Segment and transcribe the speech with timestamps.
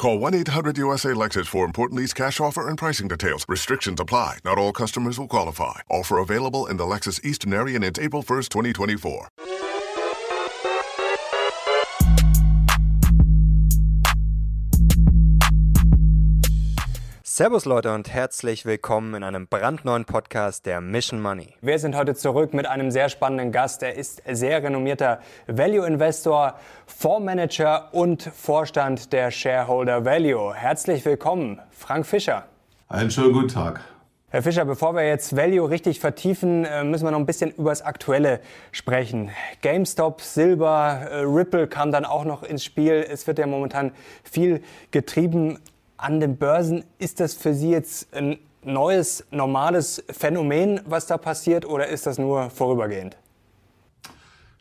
[0.00, 3.44] Call 1 800 USA Lexus for important lease cash offer and pricing details.
[3.46, 4.38] Restrictions apply.
[4.46, 5.80] Not all customers will qualify.
[5.90, 9.28] Offer available in the Lexus Eastern area and it's April 1st, 2024.
[17.32, 21.54] Servus Leute und herzlich willkommen in einem brandneuen Podcast der Mission Money.
[21.60, 23.84] Wir sind heute zurück mit einem sehr spannenden Gast.
[23.84, 26.58] Er ist sehr renommierter Value Investor,
[26.88, 30.52] Fondsmanager und Vorstand der Shareholder Value.
[30.52, 32.46] Herzlich willkommen, Frank Fischer.
[32.88, 33.80] Einen schönen guten Tag.
[34.30, 37.70] Herr Fischer, bevor wir jetzt Value richtig vertiefen, äh, müssen wir noch ein bisschen über
[37.70, 38.40] das Aktuelle
[38.72, 39.30] sprechen.
[39.62, 43.06] GameStop, Silber, äh, Ripple kam dann auch noch ins Spiel.
[43.08, 43.92] Es wird ja momentan
[44.24, 45.60] viel getrieben
[46.02, 46.84] an den Börsen.
[46.98, 52.18] Ist das für Sie jetzt ein neues, normales Phänomen, was da passiert, oder ist das
[52.18, 53.16] nur vorübergehend?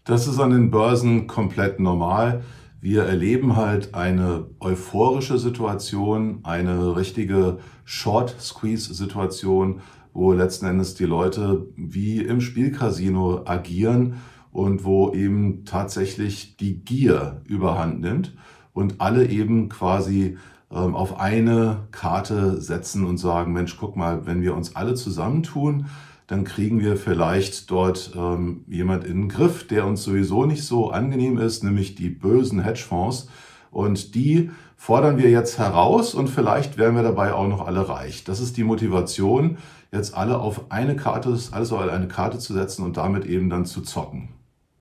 [0.06, 2.44] Das ist an den Börsen komplett normal.
[2.82, 9.82] Wir erleben halt eine euphorische Situation, eine richtige Short-Squeeze-Situation,
[10.14, 17.42] wo letzten Endes die Leute wie im Spielcasino agieren und wo eben tatsächlich die Gier
[17.46, 18.36] überhand nimmt
[18.74, 20.38] und alle eben quasi
[20.72, 25.88] ähm, auf eine Karte setzen und sagen, Mensch, guck mal, wenn wir uns alle zusammentun,
[26.28, 30.92] dann kriegen wir vielleicht dort ähm, jemand in den Griff, der uns sowieso nicht so
[30.92, 33.30] angenehm ist, nämlich die bösen Hedgefonds.
[33.72, 38.24] Und die fordern wir jetzt heraus und vielleicht werden wir dabei auch noch alle reich.
[38.24, 39.58] Das ist die Motivation,
[39.92, 43.66] jetzt alle auf eine Karte, alles auf eine Karte zu setzen und damit eben dann
[43.66, 44.30] zu zocken.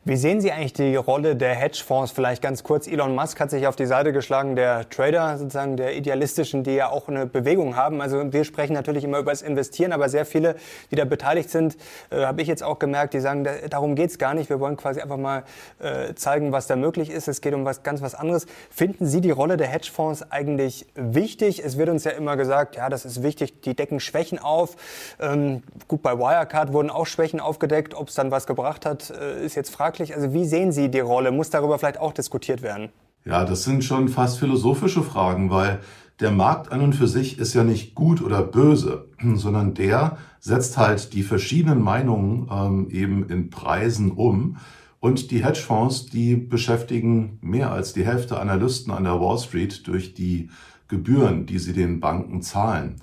[0.08, 2.12] Wie sehen Sie eigentlich die Rolle der Hedgefonds?
[2.12, 2.86] Vielleicht ganz kurz.
[2.86, 6.88] Elon Musk hat sich auf die Seite geschlagen der Trader, sozusagen der Idealistischen, die ja
[6.88, 8.00] auch eine Bewegung haben.
[8.00, 10.56] Also wir sprechen natürlich immer über das Investieren, aber sehr viele,
[10.90, 11.76] die da beteiligt sind,
[12.08, 14.48] äh, habe ich jetzt auch gemerkt, die sagen, da, darum geht es gar nicht.
[14.48, 15.42] Wir wollen quasi einfach mal
[15.78, 17.28] äh, zeigen, was da möglich ist.
[17.28, 18.46] Es geht um was ganz was anderes.
[18.70, 21.62] Finden Sie die Rolle der Hedgefonds eigentlich wichtig?
[21.62, 24.76] Es wird uns ja immer gesagt, ja, das ist wichtig, die decken Schwächen auf.
[25.20, 27.92] Ähm, gut, bei Wirecard wurden auch Schwächen aufgedeckt.
[27.92, 30.14] Ob es dann was gebracht hat, äh, ist jetzt fraglich fraglich.
[30.14, 31.30] Also wie sehen Sie die Rolle?
[31.30, 32.90] Muss darüber vielleicht auch diskutiert werden?
[33.24, 35.80] Ja, das sind schon fast philosophische Fragen, weil
[36.20, 40.78] der Markt an und für sich ist ja nicht gut oder böse, sondern der setzt
[40.78, 44.56] halt die verschiedenen Meinungen ähm, eben in Preisen um.
[45.00, 50.14] Und die Hedgefonds, die beschäftigen mehr als die Hälfte Analysten an der Wall Street durch
[50.14, 50.50] die
[50.88, 52.96] Gebühren, die sie den Banken zahlen.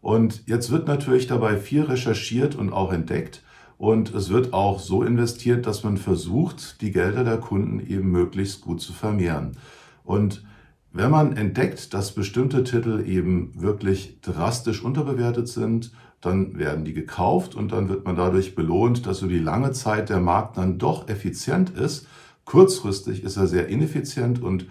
[0.00, 3.42] Und jetzt wird natürlich dabei viel recherchiert und auch entdeckt.
[3.78, 8.62] Und es wird auch so investiert, dass man versucht, die Gelder der Kunden eben möglichst
[8.62, 9.56] gut zu vermehren.
[10.04, 10.44] Und
[10.92, 15.92] wenn man entdeckt, dass bestimmte Titel eben wirklich drastisch unterbewertet sind,
[16.22, 20.08] dann werden die gekauft und dann wird man dadurch belohnt, dass so die lange Zeit
[20.08, 22.06] der Markt dann doch effizient ist.
[22.46, 24.66] Kurzfristig ist er sehr ineffizient und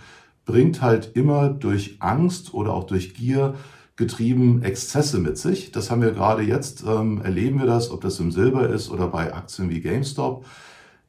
[0.46, 3.54] bringt halt immer durch Angst oder auch durch Gier
[3.96, 5.72] getrieben Exzesse mit sich.
[5.72, 9.08] Das haben wir gerade jetzt, ähm, erleben wir das, ob das im Silber ist oder
[9.08, 10.46] bei Aktien wie GameStop.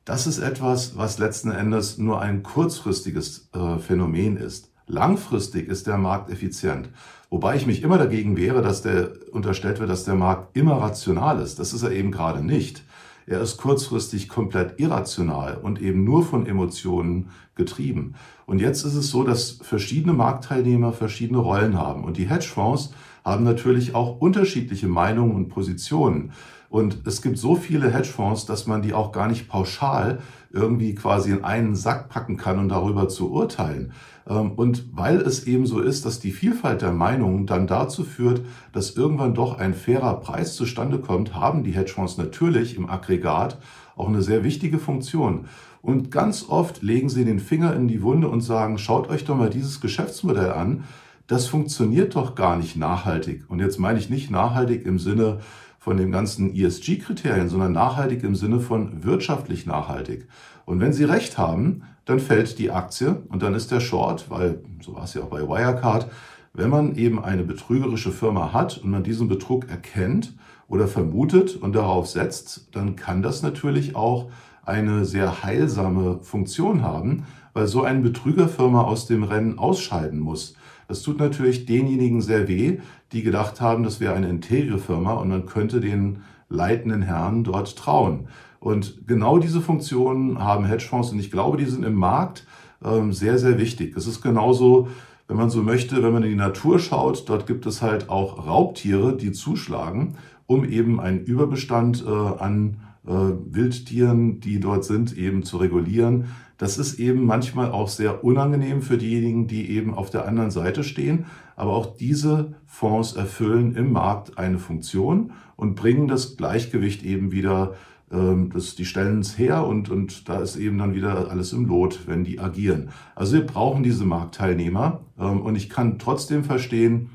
[0.04, 4.70] Das ist etwas, was letzten Endes nur ein kurzfristiges äh, Phänomen ist.
[4.86, 6.88] Langfristig ist der Markt effizient.
[7.28, 11.40] Wobei ich mich immer dagegen wehre, dass der unterstellt wird, dass der Markt immer rational
[11.40, 11.58] ist.
[11.58, 12.84] Das ist er eben gerade nicht.
[13.28, 18.14] Er ist kurzfristig komplett irrational und eben nur von Emotionen getrieben.
[18.46, 22.04] Und jetzt ist es so, dass verschiedene Marktteilnehmer verschiedene Rollen haben.
[22.04, 22.92] Und die Hedgefonds
[23.24, 26.30] haben natürlich auch unterschiedliche Meinungen und Positionen.
[26.76, 30.18] Und es gibt so viele Hedgefonds, dass man die auch gar nicht pauschal
[30.52, 33.92] irgendwie quasi in einen Sack packen kann und darüber zu urteilen.
[34.28, 38.42] Ähm, und weil es eben so ist, dass die Vielfalt der Meinungen dann dazu führt,
[38.72, 43.56] dass irgendwann doch ein fairer Preis zustande kommt, haben die Hedgefonds natürlich im Aggregat
[43.96, 45.46] auch eine sehr wichtige Funktion.
[45.80, 49.36] Und ganz oft legen sie den Finger in die Wunde und sagen, schaut euch doch
[49.36, 50.84] mal dieses Geschäftsmodell an.
[51.26, 53.44] Das funktioniert doch gar nicht nachhaltig.
[53.48, 55.38] Und jetzt meine ich nicht nachhaltig im Sinne
[55.86, 60.26] von den ganzen ESG-Kriterien, sondern nachhaltig im Sinne von wirtschaftlich nachhaltig.
[60.64, 64.58] Und wenn Sie recht haben, dann fällt die Aktie und dann ist der Short, weil
[64.84, 66.10] so war es ja auch bei Wirecard,
[66.54, 70.34] wenn man eben eine betrügerische Firma hat und man diesen Betrug erkennt
[70.66, 74.28] oder vermutet und darauf setzt, dann kann das natürlich auch
[74.64, 80.55] eine sehr heilsame Funktion haben, weil so eine Betrügerfirma aus dem Rennen ausscheiden muss.
[80.88, 82.78] Das tut natürlich denjenigen sehr weh,
[83.12, 86.18] die gedacht haben, das wäre eine integre Firma und man könnte den
[86.48, 88.28] leitenden Herren dort trauen.
[88.60, 92.46] Und genau diese Funktionen haben Hedgefonds und ich glaube, die sind im Markt
[92.84, 93.96] ähm, sehr, sehr wichtig.
[93.96, 94.88] Es ist genauso,
[95.28, 98.46] wenn man so möchte, wenn man in die Natur schaut, dort gibt es halt auch
[98.46, 100.16] Raubtiere, die zuschlagen,
[100.46, 106.26] um eben einen Überbestand äh, an äh, Wildtieren, die dort sind, eben zu regulieren.
[106.58, 110.84] Das ist eben manchmal auch sehr unangenehm für diejenigen, die eben auf der anderen Seite
[110.84, 111.26] stehen.
[111.54, 117.74] Aber auch diese Fonds erfüllen im Markt eine Funktion und bringen das Gleichgewicht eben wieder
[118.10, 121.66] ähm, das, die stellen es her und, und da ist eben dann wieder alles im
[121.66, 122.90] Lot, wenn die agieren.
[123.14, 127.10] Also wir brauchen diese Marktteilnehmer ähm, und ich kann trotzdem verstehen,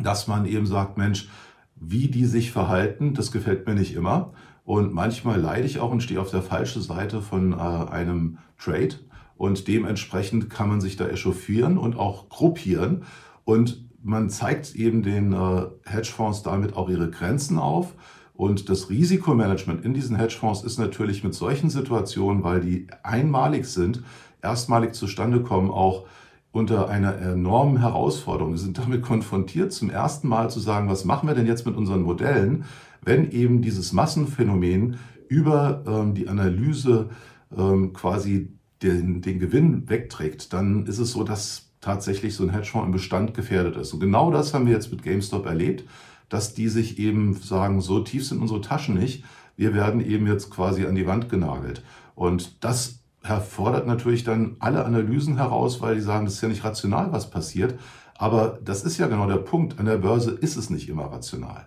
[0.00, 1.28] dass man eben sagt, Mensch,
[1.76, 4.32] wie die sich verhalten, das gefällt mir nicht immer.
[4.70, 8.94] Und manchmal leide ich auch und stehe auf der falschen Seite von äh, einem Trade.
[9.36, 13.02] Und dementsprechend kann man sich da echauffieren und auch gruppieren.
[13.42, 17.96] Und man zeigt eben den äh, Hedgefonds damit auch ihre Grenzen auf.
[18.32, 24.04] Und das Risikomanagement in diesen Hedgefonds ist natürlich mit solchen Situationen, weil die einmalig sind,
[24.40, 26.06] erstmalig zustande kommen, auch
[26.52, 28.52] unter einer enormen Herausforderung.
[28.52, 31.76] Wir sind damit konfrontiert, zum ersten Mal zu sagen, was machen wir denn jetzt mit
[31.76, 32.66] unseren Modellen,
[33.02, 34.98] wenn eben dieses Massenphänomen
[35.28, 37.10] über ähm, die Analyse
[37.56, 38.52] ähm, quasi
[38.82, 43.34] den, den Gewinn wegträgt, dann ist es so, dass tatsächlich so ein Hedgefonds im Bestand
[43.34, 43.92] gefährdet ist.
[43.92, 45.84] Und genau das haben wir jetzt mit GameStop erlebt
[46.30, 49.24] dass die sich eben sagen, so tief sind unsere Taschen nicht,
[49.56, 51.82] wir werden eben jetzt quasi an die Wand genagelt.
[52.14, 56.64] Und das erfordert natürlich dann alle Analysen heraus, weil die sagen, das ist ja nicht
[56.64, 57.78] rational, was passiert.
[58.16, 59.78] Aber das ist ja genau der Punkt.
[59.78, 61.66] An der Börse ist es nicht immer rational.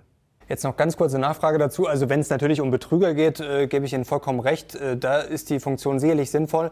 [0.53, 1.87] Jetzt noch ganz kurze Nachfrage dazu.
[1.87, 4.75] Also wenn es natürlich um Betrüger geht, äh, gebe ich Ihnen vollkommen recht.
[4.75, 6.69] Äh, da ist die Funktion sicherlich sinnvoll.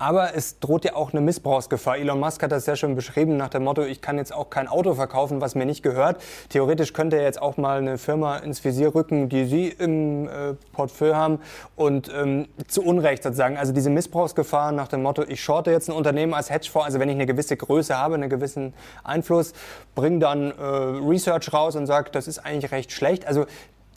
[0.00, 1.98] Aber es droht ja auch eine Missbrauchsgefahr.
[1.98, 4.66] Elon Musk hat das sehr schön beschrieben nach dem Motto, ich kann jetzt auch kein
[4.66, 6.22] Auto verkaufen, was mir nicht gehört.
[6.48, 10.54] Theoretisch könnte er jetzt auch mal eine Firma ins Visier rücken, die Sie im äh,
[10.72, 11.38] Portfolio haben
[11.76, 13.58] und ähm, zu Unrecht sozusagen.
[13.58, 17.10] Also diese Missbrauchsgefahr nach dem Motto, ich shorte jetzt ein Unternehmen als Hedgefonds, also wenn
[17.10, 18.72] ich eine gewisse Größe habe, einen gewissen
[19.04, 19.52] Einfluss,
[19.94, 23.26] bringe dann äh, Research raus und sage, das ist eigentlich recht schlecht.
[23.26, 23.44] Also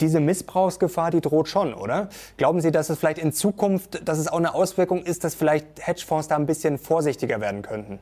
[0.00, 2.08] diese Missbrauchsgefahr, die droht schon, oder?
[2.36, 5.66] Glauben Sie, dass es vielleicht in Zukunft, dass es auch eine Auswirkung ist, dass vielleicht
[5.80, 7.98] Hedgefonds da ein bisschen vorsichtiger werden könnten?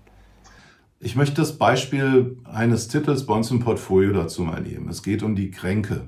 [1.01, 4.89] Ich möchte das Beispiel eines Titels bei uns im Portfolio dazu mal nehmen.
[4.89, 6.03] Es geht um die Kränke.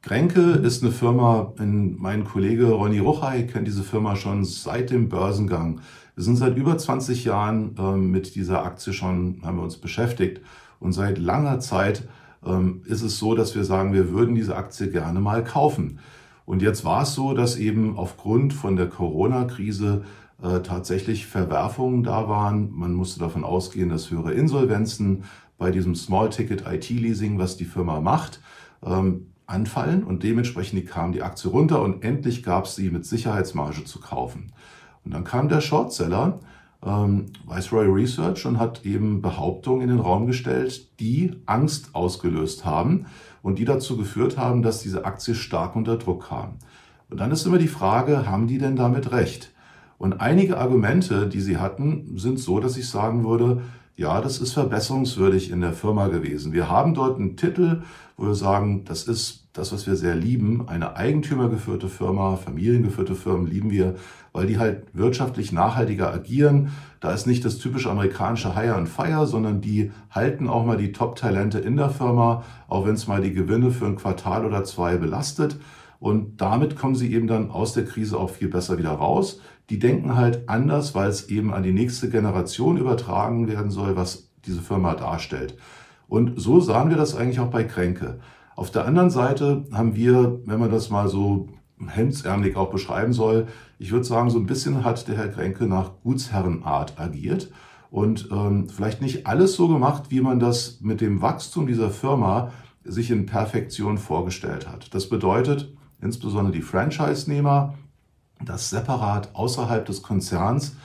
[0.00, 5.80] Kränke ist eine Firma, mein Kollege Ronny Ruchai kennt diese Firma schon seit dem Börsengang.
[6.14, 10.40] Wir sind seit über 20 Jahren äh, mit dieser Aktie schon, haben wir uns beschäftigt
[10.80, 12.08] und seit langer Zeit ähm,
[12.86, 16.00] ist es so, dass wir sagen, wir würden diese Aktie gerne mal kaufen.
[16.44, 20.02] Und jetzt war es so, dass eben aufgrund von der Corona-Krise
[20.42, 22.72] äh, tatsächlich Verwerfungen da waren.
[22.72, 25.24] Man musste davon ausgehen, dass höhere Insolvenzen
[25.56, 28.40] bei diesem Small-Ticket IT-Leasing, was die Firma macht,
[28.84, 33.84] ähm, anfallen und dementsprechend kam die Aktie runter und endlich gab es sie mit Sicherheitsmarge
[33.84, 34.52] zu kaufen.
[35.04, 36.40] Und dann kam der Shortseller
[36.84, 43.06] ähm, Viceroy Research und hat eben Behauptungen in den Raum gestellt, die Angst ausgelöst haben
[43.42, 46.58] und die dazu geführt haben, dass diese Aktie stark unter Druck kam.
[47.10, 49.52] Und dann ist immer die Frage, haben die denn damit recht?
[49.98, 53.62] Und einige Argumente, die sie hatten, sind so, dass ich sagen würde,
[53.94, 56.52] ja, das ist verbesserungswürdig in der Firma gewesen.
[56.52, 57.82] Wir haben dort einen Titel,
[58.16, 60.66] wo wir sagen, das ist das, was wir sehr lieben.
[60.68, 63.96] Eine eigentümergeführte Firma, familiengeführte Firmen lieben wir,
[64.32, 66.72] weil die halt wirtschaftlich nachhaltiger agieren.
[67.00, 70.92] Da ist nicht das typische amerikanische Hire and Fire, sondern die halten auch mal die
[70.92, 74.96] Top-Talente in der Firma, auch wenn es mal die Gewinne für ein Quartal oder zwei
[74.96, 75.58] belastet.
[75.98, 79.40] Und damit kommen sie eben dann aus der Krise auch viel besser wieder raus.
[79.70, 84.30] Die denken halt anders, weil es eben an die nächste Generation übertragen werden soll, was
[84.44, 85.56] diese Firma darstellt.
[86.08, 88.18] Und so sahen wir das eigentlich auch bei Kränke.
[88.56, 91.48] Auf der anderen Seite haben wir, wenn man das mal so
[91.88, 93.48] hemdsärmelig auch beschreiben soll,
[93.78, 97.50] ich würde sagen, so ein bisschen hat der Herr Kränke nach Gutsherrenart agiert
[97.90, 102.52] und ähm, vielleicht nicht alles so gemacht, wie man das mit dem Wachstum dieser Firma
[102.84, 104.94] sich in Perfektion vorgestellt hat.
[104.94, 107.74] Das bedeutet insbesondere die Franchise-Nehmer,
[108.44, 110.76] das separat außerhalb des Konzerns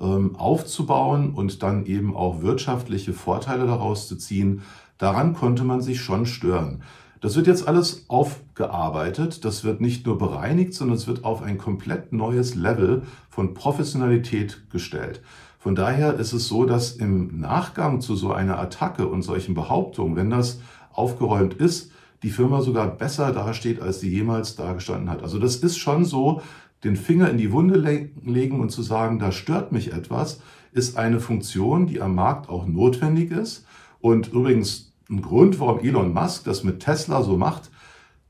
[0.00, 4.62] ähm, aufzubauen und dann eben auch wirtschaftliche Vorteile daraus zu ziehen,
[4.98, 6.82] daran konnte man sich schon stören.
[7.20, 11.58] Das wird jetzt alles aufgearbeitet, das wird nicht nur bereinigt, sondern es wird auf ein
[11.58, 15.22] komplett neues Level von Professionalität gestellt.
[15.58, 20.14] Von daher ist es so, dass im Nachgang zu so einer Attacke und solchen Behauptungen,
[20.14, 20.60] wenn das
[20.92, 21.90] aufgeräumt ist,
[22.22, 25.22] die Firma sogar besser dasteht, als sie jemals dagestanden hat.
[25.22, 26.40] Also das ist schon so,
[26.84, 30.40] den Finger in die Wunde legen und zu sagen, da stört mich etwas,
[30.72, 33.64] ist eine Funktion, die am Markt auch notwendig ist.
[34.00, 37.70] Und übrigens ein Grund, warum Elon Musk das mit Tesla so macht,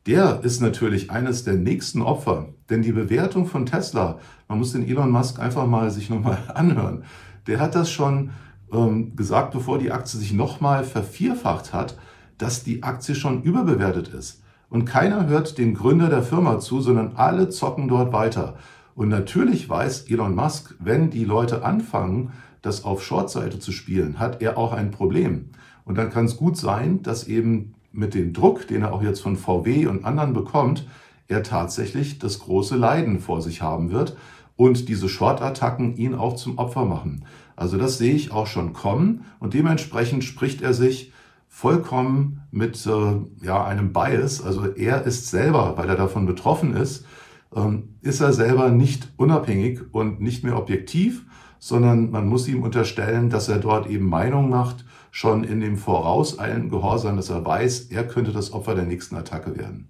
[0.07, 4.19] der ist natürlich eines der nächsten Opfer Denn die Bewertung von Tesla,
[4.49, 7.05] man muss den Elon Musk einfach mal sich nochmal anhören,
[7.47, 8.31] der hat das schon
[8.73, 11.97] ähm, gesagt, bevor die Aktie sich nochmal vervierfacht hat,
[12.39, 14.43] dass die Aktie schon überbewertet ist.
[14.69, 18.57] Und keiner hört dem Gründer der Firma zu, sondern alle zocken dort weiter.
[18.97, 24.43] Und natürlich weiß Elon Musk, wenn die Leute anfangen, das auf Shortseite zu spielen, hat
[24.43, 25.51] er auch ein Problem.
[25.87, 29.21] Und dann kann es gut sein, dass eben mit dem Druck, den er auch jetzt
[29.21, 30.87] von VW und anderen bekommt,
[31.29, 34.17] er tatsächlich das große Leiden vor sich haben wird
[34.57, 37.25] und diese Short-Attacken ihn auch zum Opfer machen.
[37.55, 41.13] Also das sehe ich auch schon kommen und dementsprechend spricht er sich
[41.49, 44.43] vollkommen mit äh, ja, einem Bias.
[44.43, 47.07] Also er ist selber, weil er davon betroffen ist,
[47.55, 51.25] ähm, ist er selber nicht unabhängig und nicht mehr objektiv,
[51.59, 54.85] sondern man muss ihm unterstellen, dass er dort eben Meinung macht,
[55.17, 59.57] schon in dem vorauseilenden Gehorsam, dass er weiß, er könnte das Opfer der nächsten Attacke
[59.57, 59.89] werden.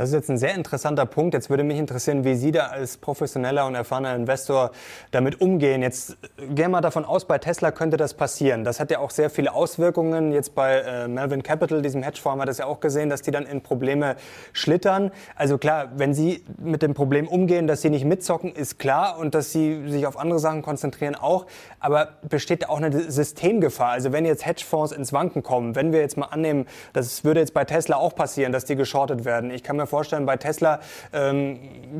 [0.00, 1.34] Das ist jetzt ein sehr interessanter Punkt.
[1.34, 4.70] Jetzt würde mich interessieren, wie Sie da als professioneller und erfahrener Investor
[5.10, 5.82] damit umgehen.
[5.82, 8.64] Jetzt gehen wir davon aus, bei Tesla könnte das passieren.
[8.64, 10.32] Das hat ja auch sehr viele Auswirkungen.
[10.32, 13.30] Jetzt bei äh, Melvin Capital, diesem Hedgefonds, haben wir das ja auch gesehen, dass die
[13.30, 14.16] dann in Probleme
[14.54, 15.10] schlittern.
[15.36, 19.34] Also klar, wenn Sie mit dem Problem umgehen, dass Sie nicht mitzocken, ist klar und
[19.34, 21.44] dass Sie sich auf andere Sachen konzentrieren auch.
[21.78, 23.90] Aber besteht auch eine Systemgefahr?
[23.90, 26.64] Also wenn jetzt Hedgefonds ins Wanken kommen, wenn wir jetzt mal annehmen,
[26.94, 29.50] das würde jetzt bei Tesla auch passieren, dass die geschortet werden.
[29.50, 30.80] Ich kann mir vorstellen, bei Tesla
[31.12, 31.58] ähm,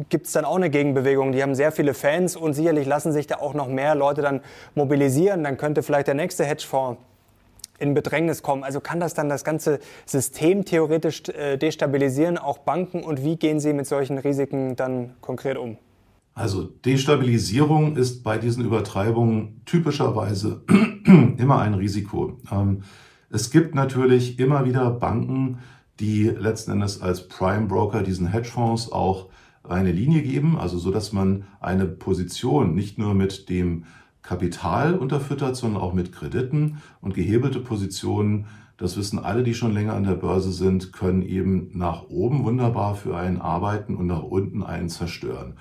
[0.09, 1.33] gibt es dann auch eine Gegenbewegung.
[1.33, 4.41] Die haben sehr viele Fans und sicherlich lassen sich da auch noch mehr Leute dann
[4.75, 5.45] mobilisieren.
[5.45, 6.99] Dann könnte vielleicht der nächste Hedgefonds
[7.79, 8.63] in Bedrängnis kommen.
[8.63, 13.03] Also kann das dann das ganze System theoretisch äh, destabilisieren, auch Banken?
[13.03, 15.77] Und wie gehen Sie mit solchen Risiken dann konkret um?
[16.35, 20.63] Also Destabilisierung ist bei diesen Übertreibungen typischerweise
[21.37, 22.39] immer ein Risiko.
[22.53, 22.83] Ähm,
[23.31, 25.59] es gibt natürlich immer wieder Banken,
[26.01, 29.29] die letzten Endes als Prime Broker diesen Hedgefonds auch
[29.63, 33.85] eine Linie geben, also so, dass man eine Position nicht nur mit dem
[34.23, 38.47] Kapital unterfüttert, sondern auch mit Krediten und gehebelte Positionen.
[38.77, 42.95] Das wissen alle, die schon länger an der Börse sind, können eben nach oben wunderbar
[42.95, 45.55] für einen arbeiten und nach unten einen zerstören.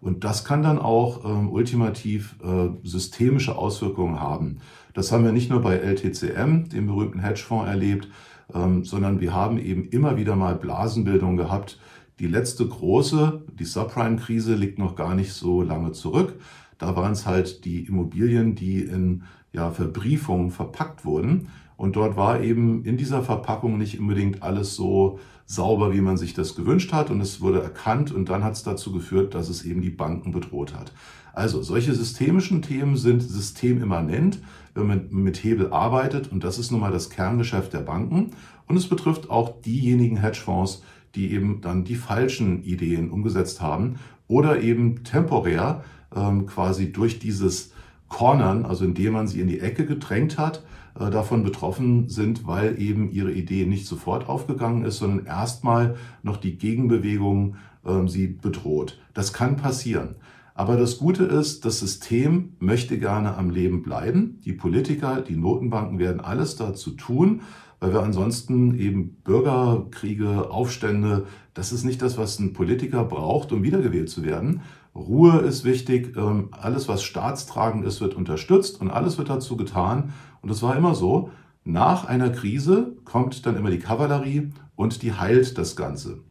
[0.00, 4.58] Und das kann dann auch ähm, ultimativ äh, systemische Auswirkungen haben.
[4.92, 8.08] Das haben wir nicht nur bei LTCM, dem berühmten Hedgefonds, erlebt,
[8.54, 11.78] ähm, sondern wir haben eben immer wieder mal Blasenbildung gehabt.
[12.18, 16.34] Die letzte große, die Subprime-Krise, liegt noch gar nicht so lange zurück.
[16.78, 21.48] Da waren es halt die Immobilien, die in ja, Verbriefungen verpackt wurden.
[21.76, 26.34] Und dort war eben in dieser Verpackung nicht unbedingt alles so sauber, wie man sich
[26.34, 27.10] das gewünscht hat.
[27.10, 30.32] Und es wurde erkannt und dann hat es dazu geführt, dass es eben die Banken
[30.32, 30.92] bedroht hat.
[31.34, 34.40] Also solche systemischen Themen sind systemimmanent,
[34.76, 36.30] wenn man mit Hebel arbeitet.
[36.30, 38.30] Und das ist nun mal das Kerngeschäft der Banken.
[38.66, 40.82] Und es betrifft auch diejenigen Hedgefonds,
[41.14, 43.96] die eben dann die falschen Ideen umgesetzt haben
[44.28, 47.72] oder eben temporär ähm, quasi durch dieses
[48.08, 50.64] Cornern, also indem man sie in die Ecke gedrängt hat,
[50.98, 56.36] äh, davon betroffen sind, weil eben ihre Idee nicht sofort aufgegangen ist, sondern erstmal noch
[56.36, 58.98] die Gegenbewegung äh, sie bedroht.
[59.14, 60.16] Das kann passieren.
[60.58, 64.40] Aber das Gute ist, das System möchte gerne am Leben bleiben.
[64.42, 67.42] Die Politiker, die Notenbanken werden alles dazu tun,
[67.78, 73.62] weil wir ansonsten eben Bürgerkriege, Aufstände, das ist nicht das, was ein Politiker braucht, um
[73.62, 74.62] wiedergewählt zu werden.
[74.94, 80.14] Ruhe ist wichtig, ähm, alles, was staatstragend ist, wird unterstützt und alles wird dazu getan.
[80.40, 81.28] Und es war immer so,
[81.64, 86.22] nach einer Krise kommt dann immer die Kavallerie und die heilt das Ganze.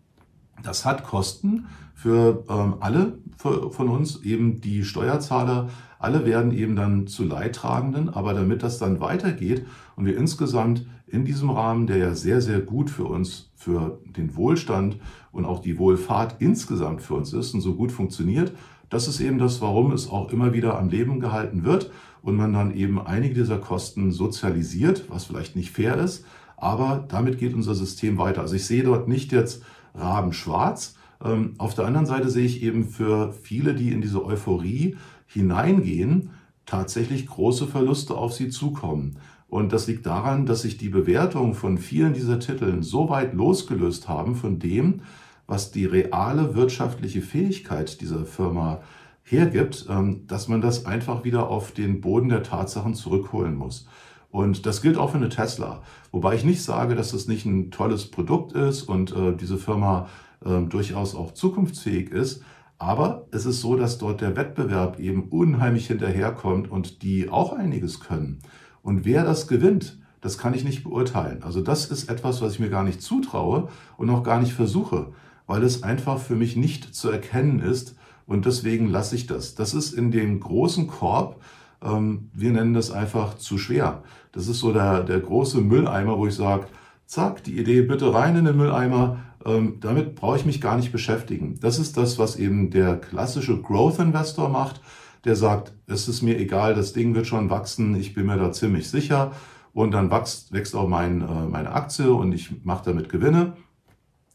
[0.65, 5.69] Das hat Kosten für ähm, alle von uns, eben die Steuerzahler.
[5.99, 8.09] Alle werden eben dann zu Leidtragenden.
[8.09, 12.59] Aber damit das dann weitergeht und wir insgesamt in diesem Rahmen, der ja sehr, sehr
[12.59, 14.97] gut für uns, für den Wohlstand
[15.31, 18.51] und auch die Wohlfahrt insgesamt für uns ist und so gut funktioniert,
[18.89, 21.91] das ist eben das, warum es auch immer wieder am Leben gehalten wird
[22.21, 26.25] und man dann eben einige dieser Kosten sozialisiert, was vielleicht nicht fair ist,
[26.57, 28.41] aber damit geht unser System weiter.
[28.41, 29.63] Also ich sehe dort nicht jetzt
[29.95, 30.95] rabenschwarz.
[31.23, 34.97] Ähm, auf der anderen Seite sehe ich eben für viele, die in diese Euphorie
[35.27, 36.31] hineingehen,
[36.65, 39.17] tatsächlich große Verluste auf sie zukommen.
[39.47, 44.09] Und das liegt daran, dass sich die Bewertung von vielen dieser Titeln so weit losgelöst
[44.09, 45.01] haben von dem,
[45.47, 48.81] was die reale wirtschaftliche Fähigkeit dieser Firma
[49.23, 53.87] hergibt, ähm, dass man das einfach wieder auf den Boden der Tatsachen zurückholen muss.
[54.35, 55.81] Und das gilt auch für eine Tesla.
[56.11, 60.09] Wobei ich nicht sage, dass das nicht ein tolles Produkt ist und äh, diese Firma
[60.43, 62.43] äh, durchaus auch zukunftsfähig ist.
[62.77, 68.01] Aber es ist so, dass dort der Wettbewerb eben unheimlich hinterherkommt und die auch einiges
[68.01, 68.39] können.
[68.81, 71.41] Und wer das gewinnt, das kann ich nicht beurteilen.
[71.41, 75.13] Also das ist etwas, was ich mir gar nicht zutraue und auch gar nicht versuche.
[75.47, 79.53] weil es einfach für mich nicht zu erkennen ist und deswegen lasse ich das.
[79.55, 81.39] Das ist in dem großen Korb,
[81.83, 84.03] ähm, wir nennen das einfach zu schwer.
[84.31, 86.65] Das ist so der, der große Mülleimer, wo ich sage,
[87.05, 90.91] zack, die Idee bitte rein in den Mülleimer, ähm, damit brauche ich mich gar nicht
[90.91, 91.59] beschäftigen.
[91.61, 94.81] Das ist das, was eben der klassische Growth Investor macht,
[95.23, 98.51] der sagt, es ist mir egal, das Ding wird schon wachsen, ich bin mir da
[98.51, 99.31] ziemlich sicher
[99.73, 103.53] und dann wächst, wächst auch mein, äh, meine Aktie und ich mache damit Gewinne.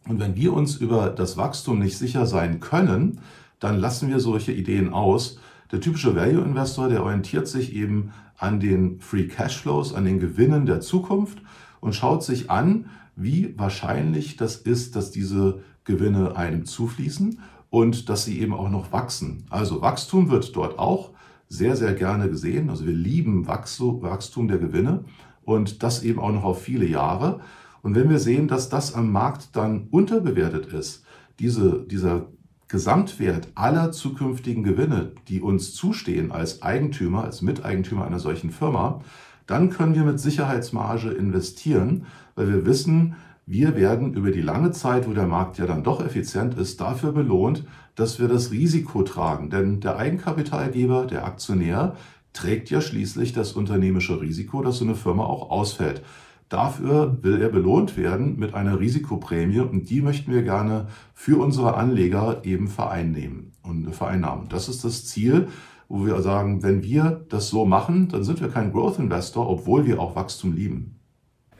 [0.07, 3.21] Und wenn wir uns über das Wachstum nicht sicher sein können,
[3.59, 5.39] dann lassen wir solche Ideen aus.
[5.73, 10.67] Der typische Value Investor, der orientiert sich eben an den Free Cashflows, an den Gewinnen
[10.67, 11.43] der Zukunft
[11.81, 12.87] und schaut sich an,
[13.17, 18.93] wie wahrscheinlich das ist, dass diese Gewinne einem zufließen und dass sie eben auch noch
[18.93, 19.47] wachsen.
[19.51, 21.11] Also Wachstum wird dort auch
[21.49, 22.71] sehr, sehr gerne gesehen.
[22.71, 25.05] Also wir lieben Wachstum der Gewinne
[25.43, 27.41] und das eben auch noch auf viele Jahre.
[27.83, 31.05] Und wenn wir sehen, dass das am Markt dann unterbewertet ist,
[31.39, 32.27] diese, dieser
[32.71, 39.01] Gesamtwert aller zukünftigen Gewinne, die uns zustehen als Eigentümer, als Miteigentümer einer solchen Firma,
[39.49, 45.09] dann können wir mit Sicherheitsmarge investieren, weil wir wissen, wir werden über die lange Zeit,
[45.09, 47.65] wo der Markt ja dann doch effizient ist, dafür belohnt,
[47.97, 49.51] dass wir das Risiko tragen.
[49.51, 51.97] Denn der Eigenkapitalgeber, der Aktionär,
[52.33, 56.03] trägt ja schließlich das unternehmische Risiko, dass so eine Firma auch ausfällt.
[56.51, 61.77] Dafür will er belohnt werden mit einer Risikoprämie und die möchten wir gerne für unsere
[61.77, 64.49] Anleger eben vereinnehmen und vereinnahmen.
[64.49, 65.47] Das ist das Ziel,
[65.89, 69.87] wo wir sagen, wenn wir das so machen, dann sind wir kein Growth Investor, obwohl
[69.87, 71.00] wir auch Wachstum lieben.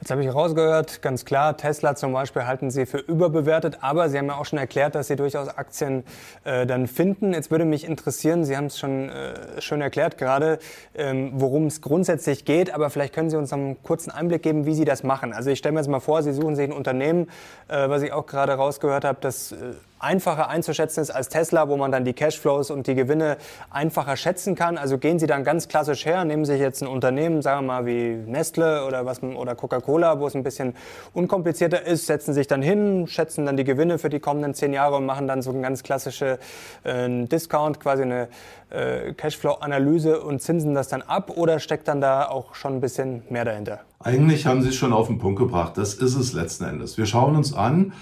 [0.01, 4.17] Jetzt habe ich rausgehört, ganz klar, Tesla zum Beispiel halten Sie für überbewertet, aber Sie
[4.17, 6.03] haben ja auch schon erklärt, dass Sie durchaus Aktien
[6.43, 7.33] äh, dann finden.
[7.33, 10.57] Jetzt würde mich interessieren, Sie haben es schon äh, schön erklärt gerade,
[10.95, 14.73] ähm, worum es grundsätzlich geht, aber vielleicht können Sie uns einen kurzen Einblick geben, wie
[14.73, 15.33] Sie das machen.
[15.33, 17.29] Also ich stelle mir jetzt mal vor, Sie suchen sich ein Unternehmen,
[17.67, 19.55] äh, was ich auch gerade rausgehört habe, das äh,
[20.01, 23.37] einfacher einzuschätzen ist als Tesla, wo man dann die Cashflows und die Gewinne
[23.69, 24.77] einfacher schätzen kann.
[24.77, 27.85] Also gehen Sie dann ganz klassisch her, nehmen sich jetzt ein Unternehmen, sagen wir mal
[27.85, 30.75] wie Nestle oder, oder Coca-Cola, wo es ein bisschen
[31.13, 34.97] unkomplizierter ist, setzen sich dann hin, schätzen dann die Gewinne für die kommenden zehn Jahre
[34.97, 36.39] und machen dann so ein ganz klassische
[36.83, 38.27] äh, Discount, quasi eine
[38.69, 43.23] äh, Cashflow-Analyse und zinsen das dann ab oder steckt dann da auch schon ein bisschen
[43.29, 43.81] mehr dahinter?
[43.99, 45.77] Eigentlich haben Sie es schon auf den Punkt gebracht.
[45.77, 46.97] Das ist es letzten Endes.
[46.97, 47.93] Wir schauen uns an,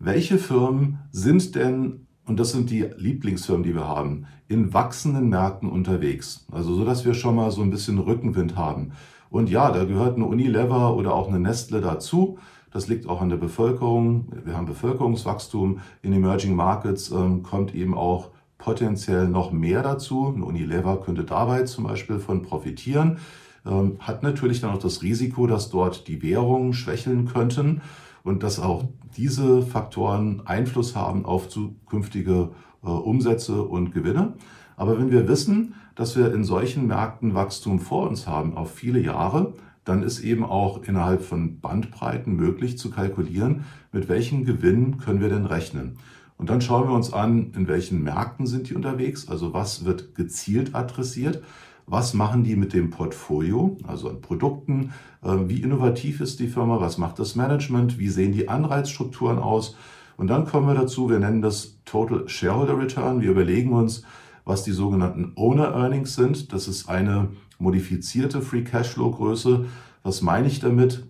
[0.00, 5.68] welche Firmen sind denn, und das sind die Lieblingsfirmen, die wir haben, in wachsenden Märkten
[5.68, 6.46] unterwegs?
[6.50, 8.92] Also so, dass wir schon mal so ein bisschen Rückenwind haben.
[9.28, 12.38] Und ja, da gehört eine Unilever oder auch eine Nestle dazu.
[12.72, 14.28] Das liegt auch an der Bevölkerung.
[14.44, 15.80] Wir haben Bevölkerungswachstum.
[16.02, 20.32] In Emerging Markets ähm, kommt eben auch potenziell noch mehr dazu.
[20.34, 23.18] Eine Unilever könnte dabei zum Beispiel von profitieren.
[23.66, 27.82] Ähm, hat natürlich dann auch das Risiko, dass dort die Währungen schwächeln könnten
[28.22, 28.84] und dass auch
[29.16, 32.50] diese Faktoren Einfluss haben auf zukünftige
[32.82, 34.34] äh, Umsätze und Gewinne.
[34.76, 39.00] Aber wenn wir wissen, dass wir in solchen Märkten Wachstum vor uns haben auf viele
[39.00, 39.54] Jahre,
[39.84, 45.28] dann ist eben auch innerhalb von Bandbreiten möglich zu kalkulieren, mit welchen Gewinnen können wir
[45.28, 45.98] denn rechnen.
[46.36, 50.14] Und dann schauen wir uns an, in welchen Märkten sind die unterwegs, also was wird
[50.14, 51.42] gezielt adressiert
[51.90, 54.92] was machen die mit dem Portfolio, also an Produkten,
[55.24, 59.76] ähm, wie innovativ ist die Firma, was macht das Management, wie sehen die Anreizstrukturen aus.
[60.16, 63.20] Und dann kommen wir dazu, wir nennen das Total Shareholder Return.
[63.20, 64.04] Wir überlegen uns,
[64.44, 66.52] was die sogenannten Owner Earnings sind.
[66.52, 69.64] Das ist eine modifizierte Free Cashflow Größe.
[70.04, 71.06] Was meine ich damit?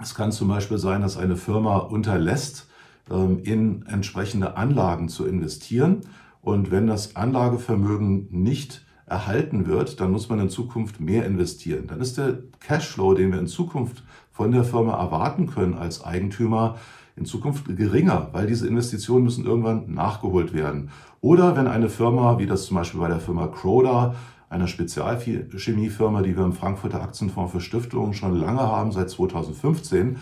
[0.00, 2.68] Es kann zum Beispiel sein, dass eine Firma unterlässt,
[3.10, 6.00] ähm, in entsprechende Anlagen zu investieren.
[6.40, 11.86] Und wenn das Anlagevermögen nicht erhalten wird, dann muss man in Zukunft mehr investieren.
[11.86, 16.76] Dann ist der Cashflow, den wir in Zukunft von der Firma erwarten können als Eigentümer,
[17.16, 20.90] in Zukunft geringer, weil diese Investitionen müssen irgendwann nachgeholt werden.
[21.20, 24.14] Oder wenn eine Firma, wie das zum Beispiel bei der Firma Croda,
[24.50, 30.16] einer Spezialchemiefirma, die wir im Frankfurter Aktienfonds für Stiftungen schon lange haben, seit 2015,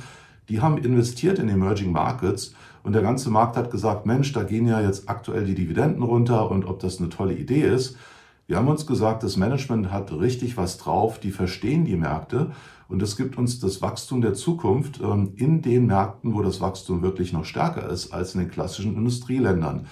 [0.48, 4.66] die haben investiert in Emerging Markets und der ganze Markt hat gesagt, Mensch, da gehen
[4.66, 7.96] ja jetzt aktuell die Dividenden runter und ob das eine tolle Idee ist.
[8.48, 12.52] Wir haben uns gesagt, das Management hat richtig was drauf, die verstehen die Märkte
[12.88, 17.02] und es gibt uns das Wachstum der Zukunft ähm, in den Märkten, wo das Wachstum
[17.02, 19.86] wirklich noch stärker ist als in den klassischen Industrieländern.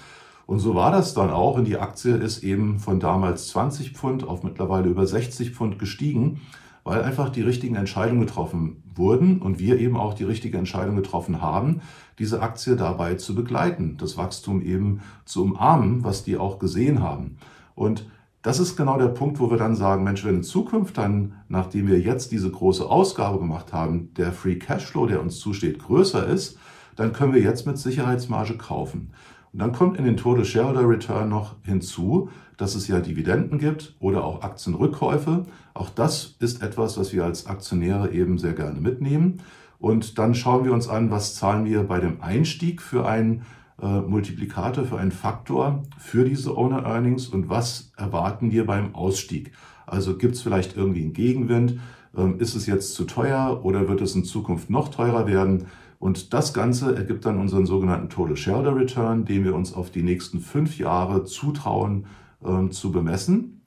[0.47, 4.23] Und so war das dann auch und die Aktie ist eben von damals 20 Pfund
[4.23, 6.41] auf mittlerweile über 60 Pfund gestiegen,
[6.85, 11.43] weil einfach die richtigen Entscheidungen getroffen wurden und wir eben auch die richtige Entscheidung getroffen
[11.43, 11.81] haben,
[12.21, 17.39] diese Aktie dabei zu begleiten, das Wachstum eben zu umarmen, was die auch gesehen haben.
[17.75, 18.07] Und
[18.45, 21.89] das ist genau der Punkt, wo wir dann sagen, Mensch, wenn in Zukunft dann, nachdem
[21.89, 26.59] wir jetzt diese große Ausgabe gemacht haben, der Free Cashflow, der uns zusteht, größer ist,
[26.95, 29.13] dann können wir jetzt mit Sicherheitsmarge kaufen.
[29.55, 32.29] Und dann kommt in den Total Shareholder Return noch hinzu,
[32.59, 35.47] dass es ja Dividenden gibt oder auch Aktienrückkäufe.
[35.73, 39.41] Auch das ist etwas, was wir als Aktionäre eben sehr gerne mitnehmen.
[39.79, 43.47] Und dann schauen wir uns an, was zahlen wir bei dem Einstieg für einen
[43.81, 49.53] äh, Multiplikator, für einen Faktor für diese Owner Earnings und was erwarten wir beim Ausstieg.
[49.87, 51.81] Also gibt es vielleicht irgendwie einen Gegenwind?
[52.17, 55.67] Ähm, ist es jetzt zu teuer oder wird es in Zukunft noch teurer werden?
[55.99, 60.03] Und das Ganze ergibt dann unseren sogenannten Total Shareholder Return, den wir uns auf die
[60.03, 62.07] nächsten fünf Jahre zutrauen
[62.45, 63.63] äh, zu bemessen.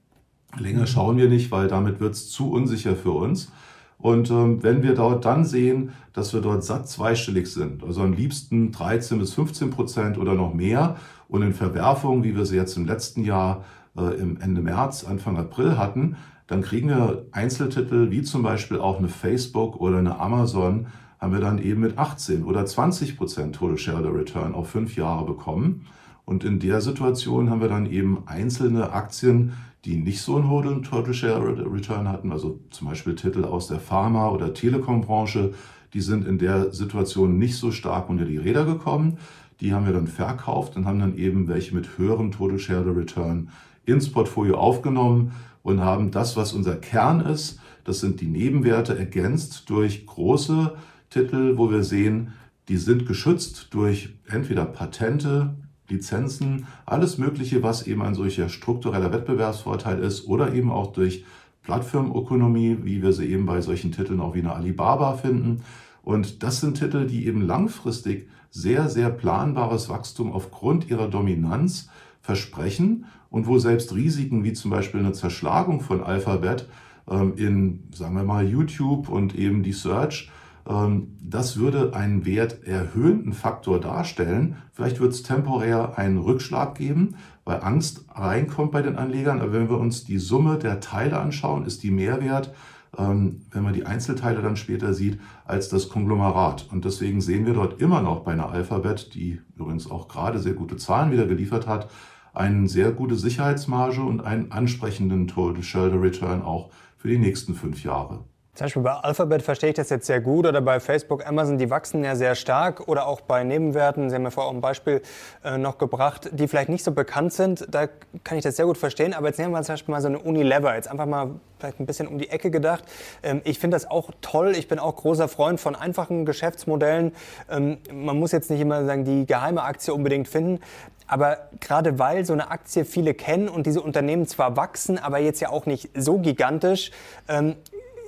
[0.58, 3.52] Länger schauen wir nicht, weil damit wird es zu unsicher für uns.
[4.00, 8.14] Und ähm, wenn wir dort dann sehen, dass wir dort satt zweistellig sind, also am
[8.14, 12.78] liebsten 13 bis 15 Prozent oder noch mehr und in Verwerfungen, wie wir sie jetzt
[12.78, 13.64] im letzten Jahr
[13.98, 19.00] äh, im Ende März, Anfang April hatten, dann kriegen wir Einzeltitel wie zum Beispiel auch
[19.00, 20.88] eine Facebook oder eine Amazon,
[21.20, 25.26] haben wir dann eben mit 18 oder 20 Prozent Total Shareholder Return auf fünf Jahre
[25.26, 25.88] bekommen.
[26.26, 29.54] Und in der Situation haben wir dann eben einzelne Aktien,
[29.88, 33.80] die nicht so einen hohen Total Shareholder Return hatten, also zum Beispiel Titel aus der
[33.80, 35.54] Pharma- oder Telekom-Branche,
[35.94, 39.18] die sind in der Situation nicht so stark unter die Räder gekommen.
[39.62, 43.50] Die haben wir dann verkauft und haben dann eben welche mit höherem Total Shareholder Return
[43.86, 45.32] ins Portfolio aufgenommen
[45.64, 50.76] und haben das, was unser Kern ist, das sind die Nebenwerte, ergänzt durch große
[51.10, 52.34] Titel, wo wir sehen,
[52.68, 55.56] die sind geschützt durch entweder Patente,
[55.90, 61.26] Lizenzen, alles Mögliche, was eben ein solcher struktureller Wettbewerbsvorteil ist oder eben auch durch
[61.64, 65.64] Plattformökonomie, wie wir sie eben bei solchen Titeln auch wie eine Alibaba finden.
[66.04, 71.90] Und das sind Titel, die eben langfristig sehr, sehr planbares Wachstum aufgrund ihrer Dominanz
[72.22, 76.70] versprechen und wo selbst Risiken wie zum Beispiel eine Zerschlagung von Alphabet
[77.10, 80.32] ähm, in, sagen wir mal, YouTube und eben die Search
[80.70, 84.58] das würde einen werterhöhenden Faktor darstellen.
[84.74, 89.40] Vielleicht wird es temporär einen Rückschlag geben, weil Angst reinkommt bei den Anlegern.
[89.40, 92.54] Aber wenn wir uns die Summe der Teile anschauen, ist die Mehrwert,
[92.98, 96.68] ähm, wenn man die Einzelteile dann später sieht, als das Konglomerat.
[96.70, 100.54] Und deswegen sehen wir dort immer noch bei einer Alphabet, die übrigens auch gerade sehr
[100.54, 101.90] gute Zahlen wieder geliefert hat,
[102.34, 107.84] eine sehr gute Sicherheitsmarge und einen ansprechenden Total Shareholder Return auch für die nächsten fünf
[107.84, 108.26] Jahre.
[108.58, 111.70] Zum Beispiel bei Alphabet verstehe ich das jetzt sehr gut oder bei Facebook, Amazon, die
[111.70, 115.04] wachsen ja sehr stark oder auch bei Nebenwerten, Sie haben ja vorher auch ein Beispiel
[115.44, 117.86] äh, noch gebracht, die vielleicht nicht so bekannt sind, da
[118.24, 120.18] kann ich das sehr gut verstehen, aber jetzt nehmen wir zum Beispiel mal so eine
[120.18, 122.84] Unilever, jetzt einfach mal vielleicht ein bisschen um die Ecke gedacht.
[123.22, 127.14] Ähm, ich finde das auch toll, ich bin auch großer Freund von einfachen Geschäftsmodellen.
[127.52, 130.62] Ähm, man muss jetzt nicht immer sagen, die geheime Aktie unbedingt finden,
[131.06, 135.42] aber gerade weil so eine Aktie viele kennen und diese Unternehmen zwar wachsen, aber jetzt
[135.42, 136.90] ja auch nicht so gigantisch,
[137.28, 137.56] ähm,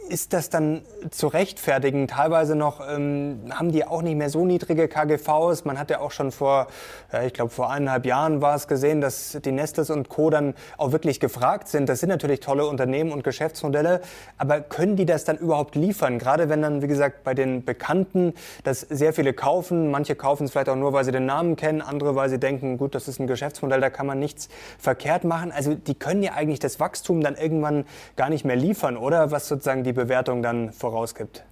[0.10, 2.08] ist das dann zu rechtfertigen?
[2.08, 5.65] Teilweise noch ähm, haben die auch nicht mehr so niedrige KGVs.
[5.65, 6.67] Man hat ja auch schon vor,
[7.13, 10.30] ja, ich glaube vor eineinhalb Jahren war es gesehen, dass die Nestles und Co.
[10.30, 11.88] dann auch wirklich gefragt sind.
[11.88, 14.02] Das sind natürlich tolle Unternehmen und Geschäftsmodelle,
[14.38, 16.17] aber können die das dann überhaupt liefern?
[16.17, 19.91] Gerade wenn dann, wie gesagt, bei den Bekannten das sehr viele kaufen.
[19.91, 22.78] Manche kaufen es vielleicht auch nur, weil sie den Namen kennen, andere, weil sie denken,
[22.78, 25.52] gut, das ist ein Geschäftsmodell, da kann man nichts verkehrt machen.
[25.52, 29.30] Also die können ja eigentlich das Wachstum dann irgendwann gar nicht mehr liefern, oder?
[29.32, 31.44] Was sozusagen die Bewertung dann vorausgibt.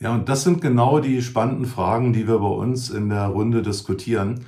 [0.00, 3.62] Ja, und das sind genau die spannenden Fragen, die wir bei uns in der Runde
[3.62, 4.44] diskutieren.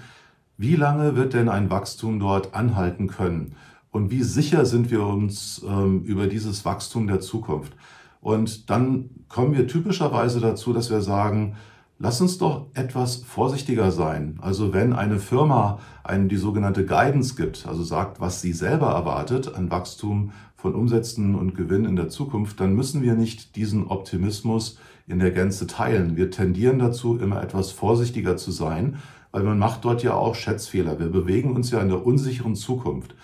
[0.57, 3.57] Wie lange wird denn ein Wachstum dort anhalten können?
[3.91, 7.73] Und wie sicher sind wir uns ähm, über dieses Wachstum der Zukunft?
[8.21, 11.57] Und dann kommen wir typischerweise dazu, dass wir sagen,
[12.01, 14.39] lass uns doch etwas vorsichtiger sein.
[14.41, 19.55] Also wenn eine Firma einem die sogenannte Guidance gibt, also sagt, was sie selber erwartet
[19.55, 24.79] an Wachstum von Umsätzen und Gewinn in der Zukunft, dann müssen wir nicht diesen Optimismus
[25.07, 26.17] in der Gänze teilen.
[26.17, 28.97] Wir tendieren dazu, immer etwas vorsichtiger zu sein,
[29.31, 30.99] weil man macht dort ja auch Schätzfehler.
[30.99, 33.15] Wir bewegen uns ja in der unsicheren Zukunft.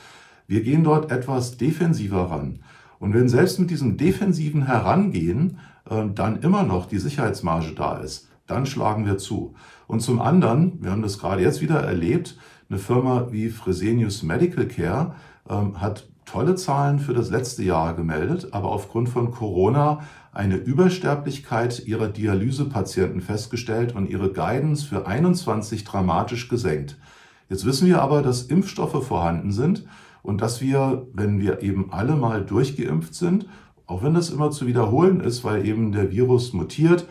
[0.47, 2.61] Wir gehen dort etwas defensiver ran.
[2.99, 5.59] Und wenn selbst mit diesem defensiven Herangehen
[5.89, 9.55] äh, dann immer noch die Sicherheitsmarge da ist, dann schlagen wir zu.
[9.87, 14.67] Und zum anderen, wir haben das gerade jetzt wieder erlebt, eine Firma wie Fresenius Medical
[14.67, 15.15] Care
[15.49, 20.01] ähm, hat tolle Zahlen für das letzte Jahr gemeldet, aber aufgrund von Corona
[20.33, 26.99] eine Übersterblichkeit ihrer Dialysepatienten festgestellt und ihre Guidance für 21 dramatisch gesenkt.
[27.49, 29.85] Jetzt wissen wir aber, dass Impfstoffe vorhanden sind
[30.23, 33.47] und dass wir, wenn wir eben alle mal durchgeimpft sind,
[33.87, 37.07] auch wenn das immer zu wiederholen ist, weil eben der Virus mutiert,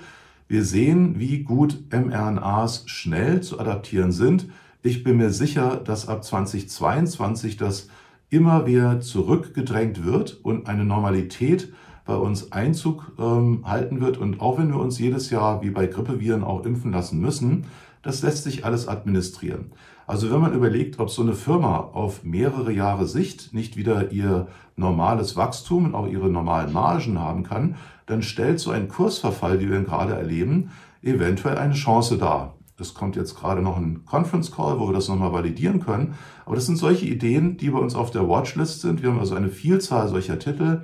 [0.47, 4.47] wir sehen, wie gut mRNAs schnell zu adaptieren sind.
[4.83, 7.87] Ich bin mir sicher, dass ab 2022 das
[8.29, 11.73] immer wieder zurückgedrängt wird und eine Normalität
[12.05, 14.17] bei uns Einzug ähm, halten wird.
[14.17, 17.65] Und auch wenn wir uns jedes Jahr wie bei Grippeviren auch impfen lassen müssen,
[18.03, 19.71] das lässt sich alles administrieren.
[20.07, 24.47] Also wenn man überlegt, ob so eine Firma auf mehrere Jahre Sicht nicht wieder ihr
[24.75, 29.69] normales Wachstum und auch ihre normalen Margen haben kann, dann stellt so ein Kursverfall, wie
[29.69, 32.55] wir ihn gerade erleben, eventuell eine Chance dar.
[32.77, 36.15] Es kommt jetzt gerade noch ein Conference Call, wo wir das nochmal validieren können.
[36.45, 39.01] Aber das sind solche Ideen, die bei uns auf der Watchlist sind.
[39.01, 40.83] Wir haben also eine Vielzahl solcher Titel.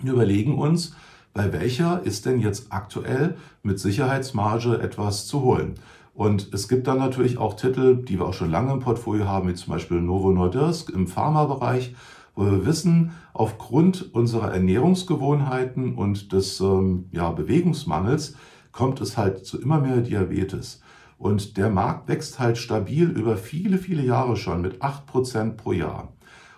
[0.00, 0.94] Wir überlegen uns,
[1.34, 5.74] bei welcher ist denn jetzt aktuell mit Sicherheitsmarge etwas zu holen.
[6.20, 9.48] Und es gibt dann natürlich auch Titel, die wir auch schon lange im Portfolio haben,
[9.48, 11.94] wie zum Beispiel Novo Nordisk im Pharmabereich,
[12.34, 18.34] wo wir wissen, aufgrund unserer Ernährungsgewohnheiten und des ähm, ja, Bewegungsmangels
[18.70, 20.82] kommt es halt zu immer mehr Diabetes.
[21.16, 26.12] Und der Markt wächst halt stabil über viele, viele Jahre schon mit 8% pro Jahr.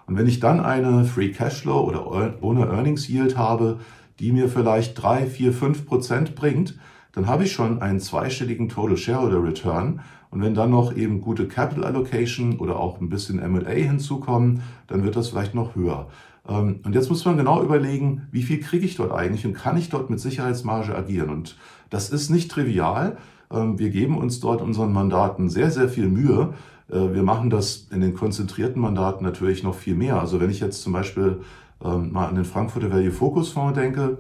[0.07, 3.79] Und wenn ich dann eine Free Cashflow oder ohne Earnings Yield habe,
[4.19, 6.75] die mir vielleicht 3, 4, 5% bringt,
[7.13, 10.01] dann habe ich schon einen zweistelligen Total Shareholder Return.
[10.31, 15.05] Und wenn dann noch eben gute Capital Allocation oder auch ein bisschen M&A hinzukommen, dann
[15.05, 16.09] wird das vielleicht noch höher.
[16.49, 19.77] Ähm, und jetzt muss man genau überlegen, wie viel kriege ich dort eigentlich und kann
[19.77, 21.29] ich dort mit Sicherheitsmarge agieren?
[21.29, 21.57] Und
[21.91, 23.19] das ist nicht trivial.
[23.51, 26.55] Ähm, wir geben uns dort unseren Mandaten sehr, sehr viel Mühe.
[26.91, 30.19] Äh, wir machen das in den konzentrierten Mandaten natürlich noch viel mehr.
[30.19, 31.41] Also wenn ich jetzt zum Beispiel
[31.85, 34.19] ähm, mal an den Frankfurter Value Focus Fonds denke,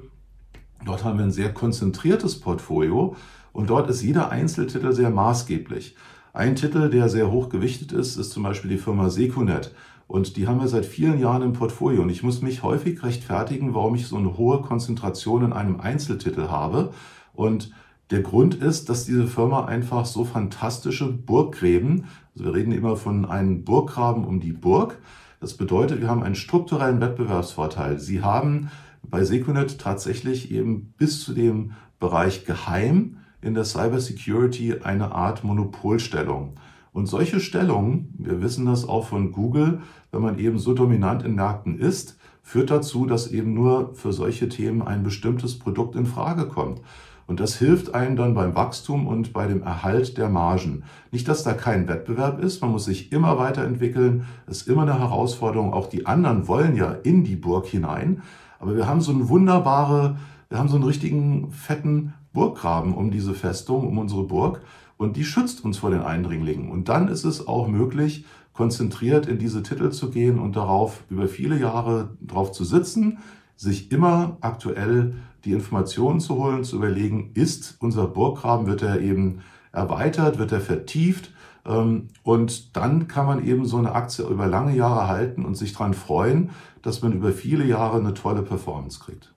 [0.85, 3.17] Dort haben wir ein sehr konzentriertes Portfolio
[3.53, 5.97] und dort ist jeder Einzeltitel sehr maßgeblich.
[6.33, 9.75] Ein Titel, der sehr hoch gewichtet ist, ist zum Beispiel die Firma Secunet.
[10.09, 12.03] Und die haben wir seit vielen Jahren im Portfolio.
[12.03, 16.49] Und ich muss mich häufig rechtfertigen, warum ich so eine hohe Konzentration in einem Einzeltitel
[16.49, 16.93] habe.
[17.35, 17.73] Und
[18.11, 23.25] der Grund ist, dass diese Firma einfach so fantastische Burggräben, also wir reden immer von
[23.25, 24.99] einem Burggraben um die Burg.
[25.41, 27.99] Das bedeutet, wir haben einen strukturellen Wettbewerbsvorteil.
[27.99, 28.71] Sie haben
[29.13, 36.55] bei Secunet tatsächlich eben bis zu dem Bereich Geheim in der Cybersecurity eine Art Monopolstellung.
[36.95, 39.81] Und solche Stellungen, wir wissen das auch von Google,
[40.13, 44.49] wenn man eben so dominant in Märkten ist, führt dazu, dass eben nur für solche
[44.49, 46.81] Themen ein bestimmtes Produkt in Frage kommt.
[47.27, 50.85] Und das hilft einem dann beim Wachstum und bei dem Erhalt der Margen.
[51.11, 55.75] Nicht, dass da kein Wettbewerb ist, man muss sich immer weiterentwickeln, ist immer eine Herausforderung.
[55.75, 58.23] Auch die anderen wollen ja in die Burg hinein.
[58.63, 63.35] Aber wir haben so einen wunderbare, wir haben so einen richtigen fetten Burggraben um diese
[63.35, 64.63] Festung, um unsere Burg.
[64.97, 66.71] Und die schützt uns vor den Eindringlingen.
[66.71, 71.27] Und dann ist es auch möglich, konzentriert in diese Titel zu gehen und darauf über
[71.27, 73.19] viele Jahre drauf zu sitzen,
[73.57, 79.41] sich immer aktuell die Informationen zu holen, zu überlegen, ist unser Burggraben, wird er eben
[79.73, 81.33] erweitert, wird er vertieft,
[81.65, 85.95] und dann kann man eben so eine Aktie über lange Jahre halten und sich daran
[85.95, 86.51] freuen,
[86.83, 89.33] dass man über viele Jahre eine tolle Performance kriegt.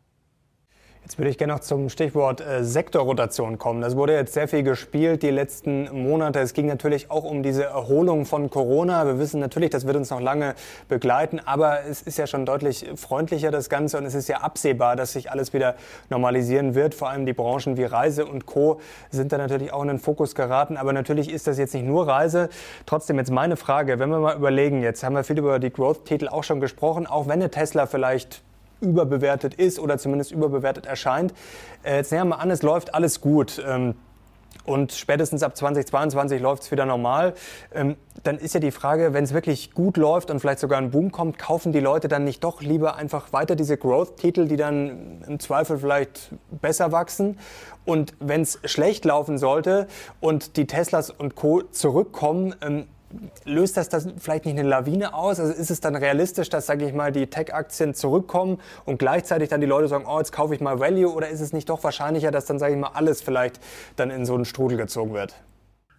[1.05, 3.79] Jetzt würde ich gerne noch zum Stichwort äh, Sektorrotation kommen.
[3.79, 6.39] Das wurde jetzt sehr viel gespielt die letzten Monate.
[6.39, 9.05] Es ging natürlich auch um diese Erholung von Corona.
[9.05, 10.55] Wir wissen natürlich, das wird uns noch lange
[10.89, 14.95] begleiten, aber es ist ja schon deutlich freundlicher das Ganze und es ist ja absehbar,
[14.95, 15.75] dass sich alles wieder
[16.09, 16.95] normalisieren wird.
[16.95, 18.79] Vor allem die Branchen wie Reise und Co.
[19.11, 20.75] sind da natürlich auch in den Fokus geraten.
[20.75, 22.49] Aber natürlich ist das jetzt nicht nur Reise.
[22.87, 26.29] Trotzdem jetzt meine Frage, wenn wir mal überlegen, jetzt haben wir viel über die Growth-Titel
[26.29, 28.41] auch schon gesprochen, auch wenn eine Tesla vielleicht
[28.81, 31.33] überbewertet ist oder zumindest überbewertet erscheint.
[31.83, 33.63] Äh, jetzt nehmen wir mal an, es läuft alles gut.
[33.65, 33.95] Ähm,
[34.63, 37.33] und spätestens ab 2022 läuft es wieder normal.
[37.73, 40.89] Ähm, dann ist ja die Frage, wenn es wirklich gut läuft und vielleicht sogar ein
[40.89, 45.23] Boom kommt, kaufen die Leute dann nicht doch lieber einfach weiter diese Growth-Titel, die dann
[45.27, 47.37] im Zweifel vielleicht besser wachsen?
[47.85, 49.87] Und wenn es schlecht laufen sollte
[50.19, 51.61] und die Teslas und Co.
[51.61, 52.87] zurückkommen, ähm,
[53.45, 55.39] löst das, das vielleicht nicht eine Lawine aus?
[55.39, 59.61] Also ist es dann realistisch, dass, sage ich mal, die Tech-Aktien zurückkommen und gleichzeitig dann
[59.61, 61.13] die Leute sagen, oh, jetzt kaufe ich mal Value?
[61.13, 63.59] Oder ist es nicht doch wahrscheinlicher, dass dann, sage ich mal, alles vielleicht
[63.95, 65.35] dann in so einen Strudel gezogen wird?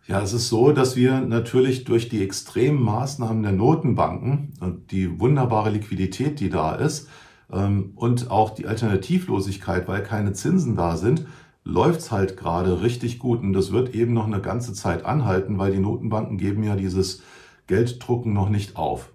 [0.07, 5.19] Ja, es ist so, dass wir natürlich durch die extremen Maßnahmen der Notenbanken und die
[5.19, 7.09] wunderbare Liquidität, die da ist,
[7.53, 11.27] ähm, und auch die Alternativlosigkeit, weil keine Zinsen da sind,
[11.67, 15.73] läuft's halt gerade richtig gut und das wird eben noch eine ganze Zeit anhalten, weil
[15.73, 17.23] die Notenbanken geben ja dieses
[17.67, 19.11] Gelddrucken noch nicht auf.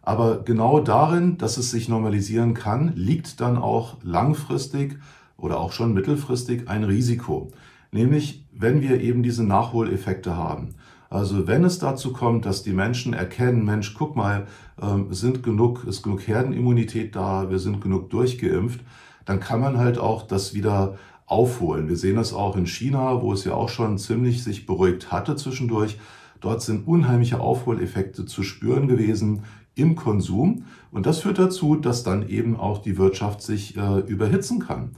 [0.00, 4.98] Aber genau darin, dass es sich normalisieren kann, liegt dann auch langfristig
[5.36, 7.50] oder auch schon mittelfristig ein Risiko.
[7.90, 10.76] Nämlich, wenn wir eben diese Nachholeffekte haben.
[11.10, 14.46] Also wenn es dazu kommt, dass die Menschen erkennen, Mensch, guck mal,
[14.80, 18.80] ähm, sind genug, ist genug Herdenimmunität da, wir sind genug durchgeimpft,
[19.24, 20.96] dann kann man halt auch das wieder
[21.28, 21.88] aufholen.
[21.88, 25.36] Wir sehen das auch in China, wo es ja auch schon ziemlich sich beruhigt hatte
[25.36, 25.98] zwischendurch.
[26.40, 30.64] Dort sind unheimliche Aufholeffekte zu spüren gewesen im Konsum.
[30.90, 34.92] Und das führt dazu, dass dann eben auch die Wirtschaft sich äh, überhitzen kann.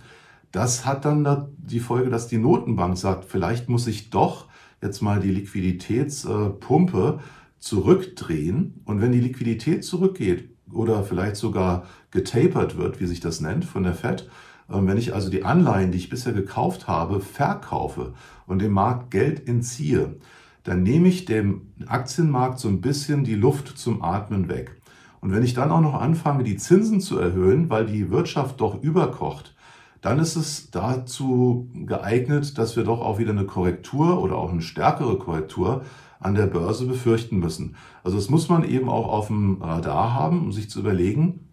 [0.53, 4.47] Das hat dann da die Folge, dass die Notenbank sagt, vielleicht muss ich doch
[4.83, 7.21] jetzt mal die Liquiditätspumpe
[7.59, 8.81] zurückdrehen.
[8.85, 13.83] Und wenn die Liquidität zurückgeht oder vielleicht sogar getapert wird, wie sich das nennt von
[13.83, 14.29] der Fed,
[14.71, 18.15] wenn ich also die Anleihen, die ich bisher gekauft habe, verkaufe
[18.47, 20.17] und dem Markt Geld entziehe,
[20.65, 24.81] dann nehme ich dem Aktienmarkt so ein bisschen die Luft zum Atmen weg.
[25.21, 28.83] Und wenn ich dann auch noch anfange, die Zinsen zu erhöhen, weil die Wirtschaft doch
[28.83, 29.55] überkocht,
[30.01, 34.63] dann ist es dazu geeignet, dass wir doch auch wieder eine Korrektur oder auch eine
[34.63, 35.83] stärkere Korrektur
[36.21, 37.77] an der Börse befürchten müssen.
[38.03, 41.50] Also das muss man eben auch auf dem Radar haben, um sich zu überlegen,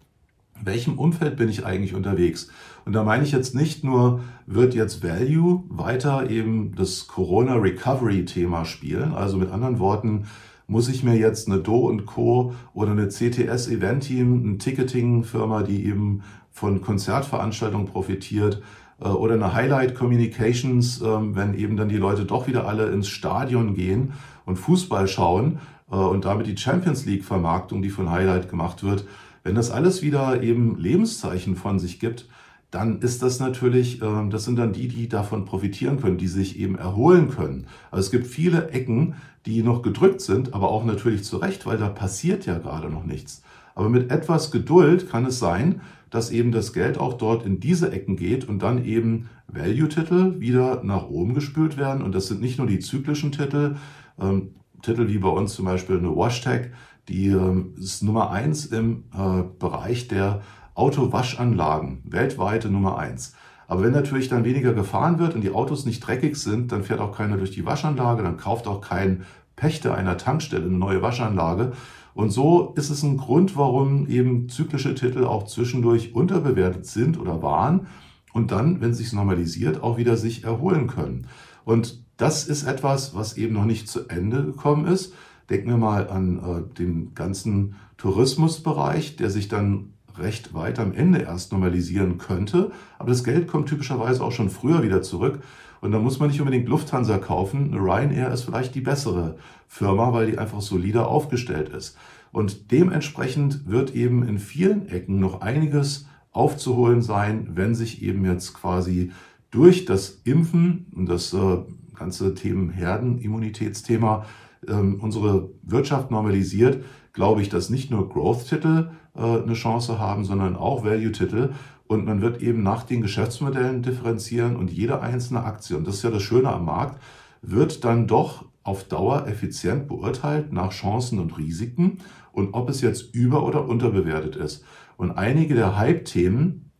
[0.62, 2.48] welchem Umfeld bin ich eigentlich unterwegs?
[2.84, 8.24] Und da meine ich jetzt nicht nur, wird jetzt Value weiter eben das Corona Recovery
[8.24, 9.12] Thema spielen?
[9.12, 10.24] Also mit anderen Worten,
[10.66, 12.52] muss ich mir jetzt eine Do und Co.
[12.74, 18.62] oder eine CTS Event Team, eine Ticketing-Firma, die eben von Konzertveranstaltungen profitiert,
[19.00, 23.08] äh, oder eine Highlight Communications, ähm, wenn eben dann die Leute doch wieder alle ins
[23.08, 24.12] Stadion gehen
[24.44, 25.58] und Fußball schauen
[25.90, 29.06] äh, und damit die Champions League Vermarktung, die von Highlight gemacht wird,
[29.44, 32.28] wenn das alles wieder eben Lebenszeichen von sich gibt,
[32.70, 36.58] dann ist das natürlich, ähm, das sind dann die, die davon profitieren können, die sich
[36.58, 37.66] eben erholen können.
[37.90, 39.14] Also es gibt viele Ecken,
[39.46, 43.04] die noch gedrückt sind, aber auch natürlich zu Recht, weil da passiert ja gerade noch
[43.04, 43.42] nichts.
[43.74, 47.92] Aber mit etwas Geduld kann es sein, dass eben das Geld auch dort in diese
[47.92, 52.02] Ecken geht und dann eben Value-Titel wieder nach oben gespült werden.
[52.02, 53.76] Und das sind nicht nur die zyklischen Titel,
[54.20, 56.72] ähm, Titel wie bei uns zum Beispiel eine Washtag,
[57.08, 60.42] die ähm, ist Nummer eins im äh, Bereich der
[60.74, 63.34] Autowaschanlagen, weltweite Nummer eins.
[63.66, 67.00] Aber wenn natürlich dann weniger gefahren wird und die Autos nicht dreckig sind, dann fährt
[67.00, 69.24] auch keiner durch die Waschanlage, dann kauft auch kein
[69.56, 71.72] Pächter einer Tankstelle eine neue Waschanlage.
[72.14, 77.42] Und so ist es ein Grund, warum eben zyklische Titel auch zwischendurch unterbewertet sind oder
[77.42, 77.88] waren
[78.32, 81.26] und dann, wenn es sich normalisiert, auch wieder sich erholen können.
[81.64, 85.12] Und das ist etwas, was eben noch nicht zu Ende gekommen ist.
[85.50, 91.20] Denken wir mal an äh, den ganzen Tourismusbereich, der sich dann recht weit am Ende
[91.20, 92.72] erst normalisieren könnte.
[92.98, 95.40] Aber das Geld kommt typischerweise auch schon früher wieder zurück.
[95.80, 97.72] Und da muss man nicht unbedingt Lufthansa kaufen.
[97.74, 99.36] Ryanair ist vielleicht die bessere
[99.68, 101.96] Firma, weil die einfach solider aufgestellt ist.
[102.32, 108.54] Und dementsprechend wird eben in vielen Ecken noch einiges aufzuholen sein, wenn sich eben jetzt
[108.54, 109.12] quasi
[109.50, 111.58] durch das Impfen und das äh,
[111.94, 114.26] ganze Themen Herdenimmunitätsthema
[114.66, 120.56] ähm, unsere Wirtschaft normalisiert, glaube ich, dass nicht nur Growth-Titel äh, eine Chance haben, sondern
[120.56, 121.50] auch Value-Titel.
[121.86, 126.02] Und man wird eben nach den Geschäftsmodellen differenzieren und jede einzelne Aktie, und das ist
[126.02, 127.00] ja das Schöne am Markt,
[127.40, 131.98] wird dann doch auf Dauer effizient beurteilt nach Chancen und Risiken
[132.32, 134.64] und ob es jetzt über- oder unterbewertet ist.
[134.98, 136.70] Und einige der Hype-Themen,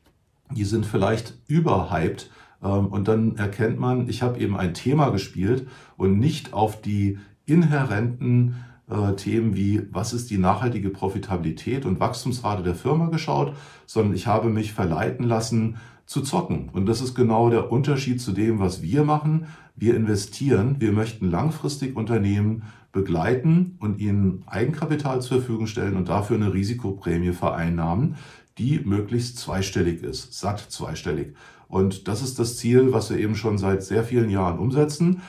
[0.55, 2.31] die sind vielleicht überhyped,
[2.63, 7.19] ähm, und dann erkennt man, ich habe eben ein Thema gespielt und nicht auf die
[7.49, 8.57] inhärenten
[8.91, 13.55] äh, Themen wie, was ist die nachhaltige Profitabilität und Wachstumsrate der Firma geschaut,
[13.87, 16.71] sondern ich habe mich verleiten lassen zu zocken.
[16.73, 19.47] Und das ist genau der Unterschied zu dem, was wir machen.
[19.77, 26.37] Wir investieren, wir möchten langfristig Unternehmen begleiten und ihnen Eigenkapital zur Verfügung stellen und dafür
[26.37, 28.17] eine Risikoprämie vereinnahmen,
[28.57, 31.35] die möglichst zweistellig ist, satt zweistellig.
[31.69, 35.21] Und das ist das Ziel, was wir eben schon seit sehr vielen Jahren umsetzen.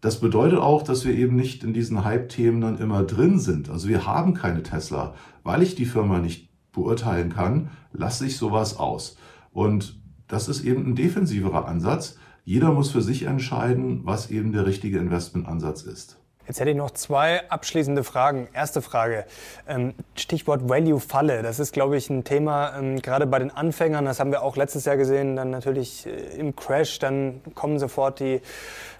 [0.00, 3.70] Das bedeutet auch, dass wir eben nicht in diesen Hype-Themen dann immer drin sind.
[3.70, 5.14] Also wir haben keine Tesla.
[5.42, 9.16] Weil ich die Firma nicht beurteilen kann, lasse ich sowas aus.
[9.52, 12.18] Und das ist eben ein defensiverer Ansatz.
[12.44, 16.18] Jeder muss für sich entscheiden, was eben der richtige Investmentansatz ist.
[16.46, 18.48] Jetzt hätte ich noch zwei abschließende Fragen.
[18.52, 19.24] Erste Frage,
[19.66, 21.42] ähm, Stichwort Value-Falle.
[21.42, 24.56] Das ist, glaube ich, ein Thema, ähm, gerade bei den Anfängern, das haben wir auch
[24.56, 28.40] letztes Jahr gesehen, dann natürlich äh, im Crash, dann kommen sofort die,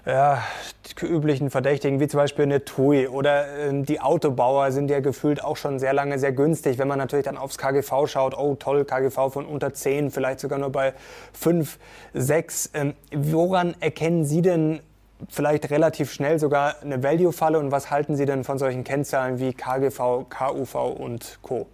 [0.07, 0.41] ja,
[1.01, 5.43] die üblichen Verdächtigen, wie zum Beispiel eine TUI oder ähm, die Autobauer sind ja gefühlt
[5.43, 6.77] auch schon sehr lange sehr günstig.
[6.77, 10.59] Wenn man natürlich dann aufs KGV schaut, oh toll, KGV von unter 10, vielleicht sogar
[10.59, 10.93] nur bei
[11.33, 11.77] 5,
[12.13, 12.71] 6.
[13.13, 14.79] woran erkennen Sie denn
[15.27, 19.53] vielleicht relativ schnell sogar eine Value-Falle und was halten Sie denn von solchen Kennzahlen wie
[19.53, 21.67] KGV, KUV und Co.?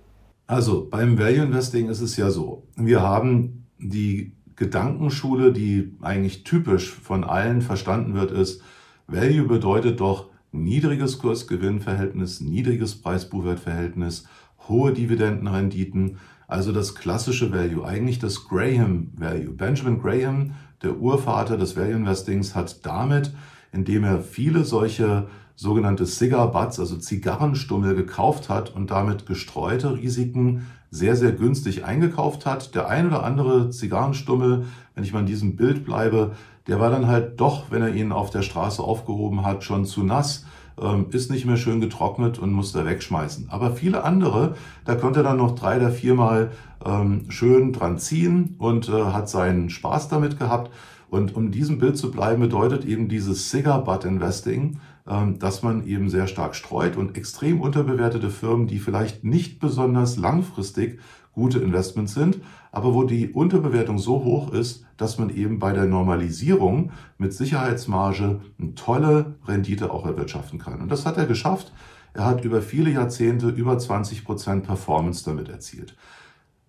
[0.48, 6.92] Also beim Value Investing ist es ja so, wir haben die Gedankenschule, die eigentlich typisch
[6.92, 8.62] von allen verstanden wird, ist,
[9.08, 14.26] Value bedeutet doch niedriges Kursgewinnverhältnis, niedriges Preis-Buchwert-Verhältnis,
[14.68, 19.54] hohe Dividendenrenditen, also das klassische Value, eigentlich das Graham Value.
[19.54, 23.34] Benjamin Graham der Urvater des Value Investings hat damit,
[23.72, 30.68] indem er viele solche sogenannte Cigar Butts, also Zigarrenstummel gekauft hat und damit gestreute Risiken
[30.94, 32.76] sehr, sehr günstig eingekauft hat.
[32.76, 36.34] Der ein oder andere Zigarrenstummel, wenn ich mal in diesem Bild bleibe,
[36.68, 40.04] der war dann halt doch, wenn er ihn auf der Straße aufgehoben hat, schon zu
[40.04, 40.46] nass,
[40.80, 43.48] ähm, ist nicht mehr schön getrocknet und musste wegschmeißen.
[43.50, 46.52] Aber viele andere, da konnte er dann noch drei oder viermal
[46.86, 50.72] ähm, schön dran ziehen und äh, hat seinen Spaß damit gehabt.
[51.10, 56.10] Und um diesem Bild zu bleiben, bedeutet eben dieses Cigar Butt Investing, dass man eben
[56.10, 61.00] sehr stark streut und extrem unterbewertete Firmen, die vielleicht nicht besonders langfristig
[61.34, 62.40] gute Investments sind,
[62.72, 68.40] aber wo die Unterbewertung so hoch ist, dass man eben bei der Normalisierung mit Sicherheitsmarge
[68.60, 70.82] eine tolle Rendite auch erwirtschaften kann.
[70.82, 71.74] Und das hat er geschafft.
[72.14, 75.96] Er hat über viele Jahrzehnte über 20 Prozent Performance damit erzielt.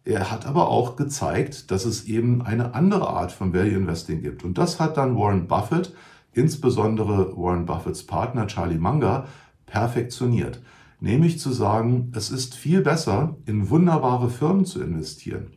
[0.05, 4.45] Er hat aber auch gezeigt, dass es eben eine andere Art von Value Investing gibt.
[4.45, 5.95] Und das hat dann Warren Buffett
[6.35, 9.26] insbesondere Warren Buffetts Partner Charlie Munger,
[9.66, 10.62] perfektioniert.
[11.01, 15.49] Nämlich zu sagen, es ist viel besser, in wunderbare Firmen zu investieren.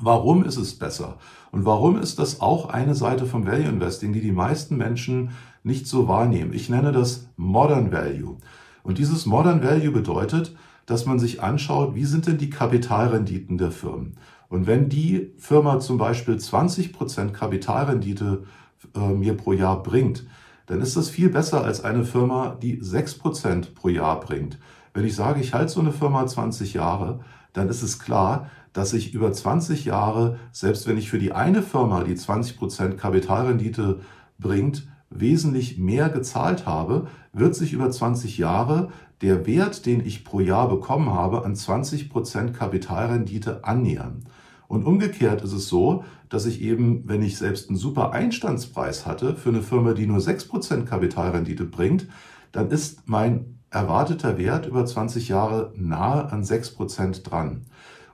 [0.00, 1.18] Warum ist es besser?
[1.52, 5.30] Und warum ist das auch eine Seite vom Value Investing, die die meisten Menschen
[5.62, 6.52] nicht so wahrnehmen?
[6.54, 8.38] Ich nenne das Modern Value.
[8.82, 13.70] Und dieses Modern Value bedeutet, dass man sich anschaut, wie sind denn die Kapitalrenditen der
[13.70, 14.16] Firmen?
[14.48, 18.46] Und wenn die Firma zum Beispiel 20% Kapitalrendite äh,
[18.94, 20.26] mir pro Jahr bringt,
[20.66, 24.58] dann ist das viel besser als eine Firma, die 6% pro Jahr bringt.
[24.94, 27.20] Wenn ich sage, ich halte so eine Firma 20 Jahre,
[27.52, 31.62] dann ist es klar, dass ich über 20 Jahre, selbst wenn ich für die eine
[31.62, 34.00] Firma, die 20% Kapitalrendite
[34.38, 38.90] bringt, wesentlich mehr gezahlt habe, wird sich über 20 Jahre
[39.22, 44.24] der Wert, den ich pro Jahr bekommen habe, an 20% Kapitalrendite annähern.
[44.68, 49.36] Und umgekehrt ist es so, dass ich eben, wenn ich selbst einen super Einstandspreis hatte
[49.36, 52.08] für eine Firma, die nur 6% Kapitalrendite bringt,
[52.52, 57.66] dann ist mein erwarteter Wert über 20 Jahre nahe an 6% dran.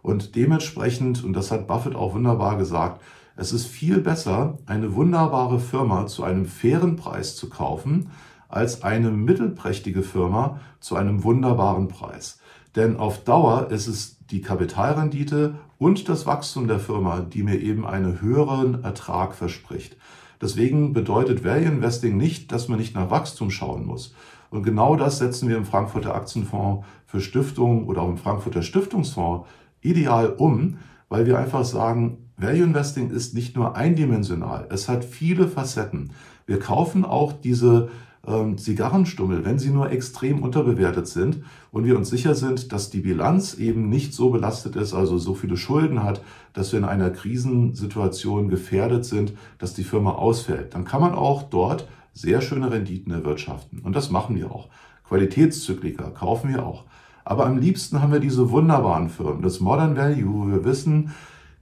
[0.02, 3.02] Und dementsprechend, und das hat Buffett auch wunderbar gesagt,
[3.36, 8.10] es ist viel besser, eine wunderbare Firma zu einem fairen Preis zu kaufen,
[8.48, 12.38] als eine mittelprächtige Firma zu einem wunderbaren Preis.
[12.76, 17.86] Denn auf Dauer ist es die Kapitalrendite und das Wachstum der Firma, die mir eben
[17.86, 19.96] einen höheren Ertrag verspricht.
[20.40, 24.14] Deswegen bedeutet Value Investing nicht, dass man nicht nach Wachstum schauen muss.
[24.50, 29.48] Und genau das setzen wir im Frankfurter Aktienfonds für Stiftungen oder auch im Frankfurter Stiftungsfonds
[29.80, 35.48] ideal um, weil wir einfach sagen, Value Investing ist nicht nur eindimensional, es hat viele
[35.48, 36.10] Facetten.
[36.44, 37.88] Wir kaufen auch diese
[38.26, 43.00] ähm, Zigarrenstummel, wenn sie nur extrem unterbewertet sind und wir uns sicher sind, dass die
[43.00, 46.22] Bilanz eben nicht so belastet ist, also so viele Schulden hat,
[46.52, 51.44] dass wir in einer Krisensituation gefährdet sind, dass die Firma ausfällt, dann kann man auch
[51.44, 53.80] dort sehr schöne Renditen erwirtschaften.
[53.80, 54.68] Und das machen wir auch.
[55.04, 56.84] Qualitätszykliker kaufen wir auch.
[57.24, 61.12] Aber am liebsten haben wir diese wunderbaren Firmen, das Modern Value, wo wir wissen,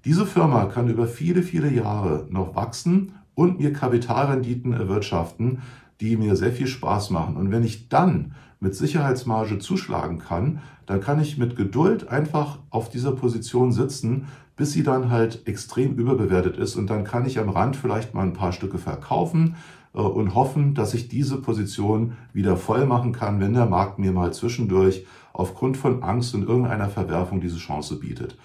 [0.05, 5.63] diese Firma kann über viele, viele Jahre noch wachsen und mir Kapitalrenditen erwirtschaften,
[6.05, 7.37] die mir sehr viel Spaß machen.
[7.37, 12.91] Und wenn ich dann mit Sicherheitsmarge zuschlagen kann, dann kann ich mit Geduld einfach auf
[12.91, 14.27] dieser Position sitzen,
[14.57, 16.77] bis sie dann halt extrem überbewertet ist.
[16.77, 19.57] Und dann kann ich am Rand vielleicht mal ein paar Stücke verkaufen
[19.95, 24.13] äh, und hoffen, dass ich diese Position wieder voll machen kann, wenn der Markt mir
[24.13, 28.37] mal zwischendurch aufgrund von Angst und irgendeiner Verwerfung diese Chance bietet.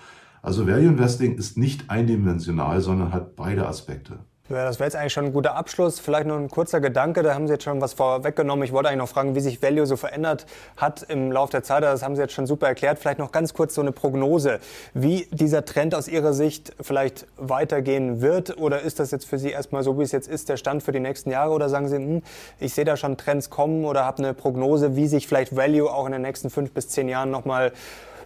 [0.42, 4.20] Also Value Investing ist nicht eindimensional, sondern hat beide Aspekte.
[4.50, 6.00] Ja, das wäre jetzt eigentlich schon ein guter Abschluss.
[6.00, 8.66] Vielleicht noch ein kurzer Gedanke, da haben Sie jetzt schon was vorweggenommen.
[8.66, 11.84] Ich wollte eigentlich noch fragen, wie sich Value so verändert hat im Laufe der Zeit.
[11.84, 12.98] Das haben Sie jetzt schon super erklärt.
[12.98, 14.60] Vielleicht noch ganz kurz so eine Prognose,
[14.96, 18.58] wie dieser Trend aus Ihrer Sicht vielleicht weitergehen wird.
[18.58, 20.94] Oder ist das jetzt für Sie erstmal so, wie es jetzt ist, der Stand für
[20.94, 21.52] die nächsten Jahre?
[21.52, 22.24] Oder sagen Sie, hm,
[22.60, 26.08] ich sehe da schon Trends kommen oder habe eine Prognose, wie sich vielleicht Value auch
[26.08, 27.72] in den nächsten fünf bis zehn Jahren nochmal,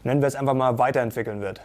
[0.05, 1.59] nennen wir es einfach mal, weiterentwickeln wird?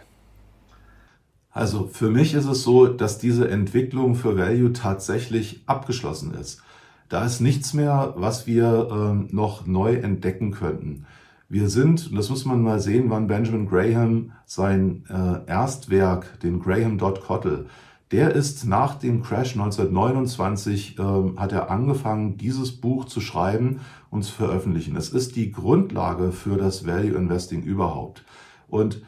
[1.51, 6.61] Also für mich ist es so, dass diese Entwicklung für Value tatsächlich abgeschlossen ist.
[7.09, 11.05] Da ist nichts mehr, was wir ähm, noch neu entdecken könnten.
[11.51, 16.59] Wir sind, und das muss man mal sehen, wann Benjamin Graham sein äh, Erstwerk, den
[16.59, 17.65] Graham Dot Cottle,
[18.11, 21.03] der ist nach dem Crash 1929, äh,
[21.37, 23.79] hat er angefangen, dieses Buch zu schreiben
[24.11, 24.95] und zu veröffentlichen.
[24.95, 28.23] Es ist die Grundlage für das Value Investing überhaupt.
[28.67, 29.01] Und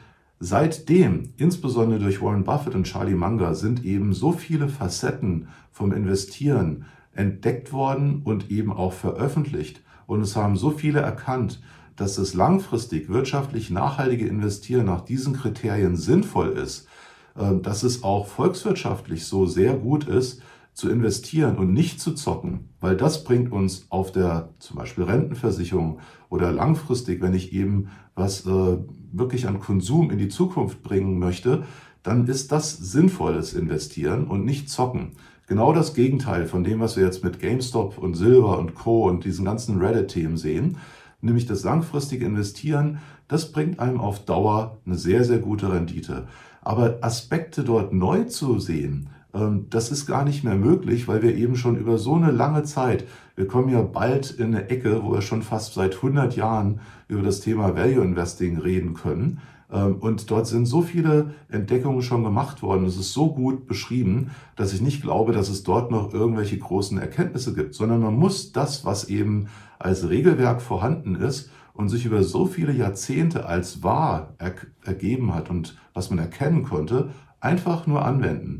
[0.44, 6.86] Seitdem, insbesondere durch Warren Buffett und Charlie Munger, sind eben so viele Facetten vom Investieren
[7.14, 9.84] entdeckt worden und eben auch veröffentlicht.
[10.08, 11.62] Und es haben so viele erkannt,
[11.96, 16.88] dass das langfristig wirtschaftlich nachhaltige Investieren nach diesen Kriterien sinnvoll ist,
[17.36, 20.42] äh, dass es auch volkswirtschaftlich so sehr gut ist,
[20.74, 26.00] zu investieren und nicht zu zocken, weil das bringt uns auf der zum Beispiel Rentenversicherung
[26.30, 28.78] oder langfristig, wenn ich eben was äh,
[29.12, 31.64] wirklich an Konsum in die Zukunft bringen möchte,
[32.04, 35.12] dann ist das sinnvolles Investieren und nicht zocken.
[35.48, 39.08] Genau das Gegenteil von dem, was wir jetzt mit GameStop und Silver und Co.
[39.08, 40.78] und diesen ganzen Reddit-Themen sehen,
[41.22, 46.28] nämlich das langfristige Investieren, das bringt einem auf Dauer eine sehr, sehr gute Rendite.
[46.62, 51.56] Aber Aspekte dort neu zu sehen, das ist gar nicht mehr möglich, weil wir eben
[51.56, 53.06] schon über so eine lange Zeit,
[53.36, 57.22] wir kommen ja bald in eine Ecke, wo wir schon fast seit 100 Jahren über
[57.22, 59.40] das Thema Value Investing reden können.
[59.72, 62.86] Ähm, und dort sind so viele Entdeckungen schon gemacht worden.
[62.86, 66.98] Es ist so gut beschrieben, dass ich nicht glaube, dass es dort noch irgendwelche großen
[66.98, 69.48] Erkenntnisse gibt, sondern man muss das, was eben
[69.80, 74.36] als Regelwerk vorhanden ist und sich über so viele Jahrzehnte als wahr
[74.84, 77.10] ergeben hat und was man erkennen konnte,
[77.40, 78.60] einfach nur anwenden.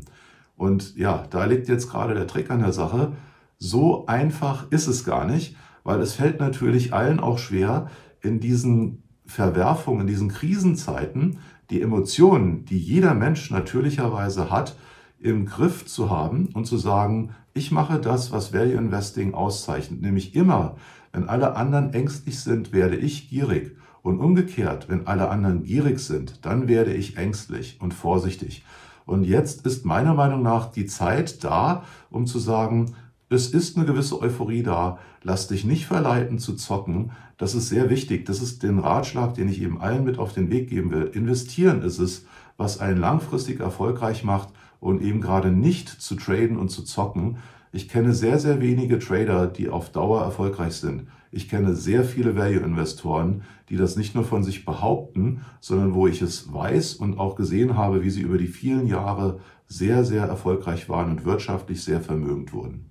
[0.62, 3.14] Und ja, da liegt jetzt gerade der Trick an der Sache.
[3.58, 7.90] So einfach ist es gar nicht, weil es fällt natürlich allen auch schwer,
[8.20, 11.40] in diesen Verwerfungen, in diesen Krisenzeiten,
[11.70, 14.76] die Emotionen, die jeder Mensch natürlicherweise hat,
[15.18, 20.36] im Griff zu haben und zu sagen, ich mache das, was Value Investing auszeichnet, nämlich
[20.36, 20.76] immer,
[21.10, 23.76] wenn alle anderen ängstlich sind, werde ich gierig.
[24.02, 28.62] Und umgekehrt, wenn alle anderen gierig sind, dann werde ich ängstlich und vorsichtig.
[29.06, 32.94] Und jetzt ist meiner Meinung nach die Zeit da, um zu sagen,
[33.28, 34.98] es ist eine gewisse Euphorie da.
[35.22, 37.12] Lass dich nicht verleiten zu zocken.
[37.38, 38.26] Das ist sehr wichtig.
[38.26, 41.10] Das ist den Ratschlag, den ich eben allen mit auf den Weg geben will.
[41.14, 42.26] Investieren ist es,
[42.56, 44.50] was einen langfristig erfolgreich macht
[44.80, 47.38] und eben gerade nicht zu traden und zu zocken.
[47.72, 51.06] Ich kenne sehr, sehr wenige Trader, die auf Dauer erfolgreich sind.
[51.32, 56.20] Ich kenne sehr viele Value-Investoren, die das nicht nur von sich behaupten, sondern wo ich
[56.20, 60.90] es weiß und auch gesehen habe, wie sie über die vielen Jahre sehr, sehr erfolgreich
[60.90, 62.90] waren und wirtschaftlich sehr vermögend wurden.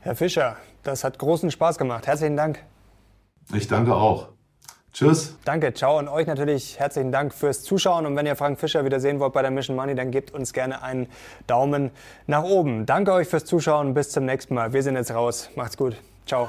[0.00, 2.06] Herr Fischer, das hat großen Spaß gemacht.
[2.06, 2.64] Herzlichen Dank.
[3.54, 4.28] Ich danke auch.
[4.94, 5.36] Tschüss.
[5.44, 8.06] Danke, ciao und euch natürlich herzlichen Dank fürs Zuschauen.
[8.06, 10.52] Und wenn ihr Frank Fischer wieder sehen wollt bei der Mission Money, dann gebt uns
[10.52, 11.06] gerne einen
[11.46, 11.90] Daumen
[12.26, 12.84] nach oben.
[12.86, 13.94] Danke euch fürs Zuschauen.
[13.94, 14.72] Bis zum nächsten Mal.
[14.72, 15.50] Wir sind jetzt raus.
[15.54, 15.96] Macht's gut.
[16.26, 16.48] Ciao.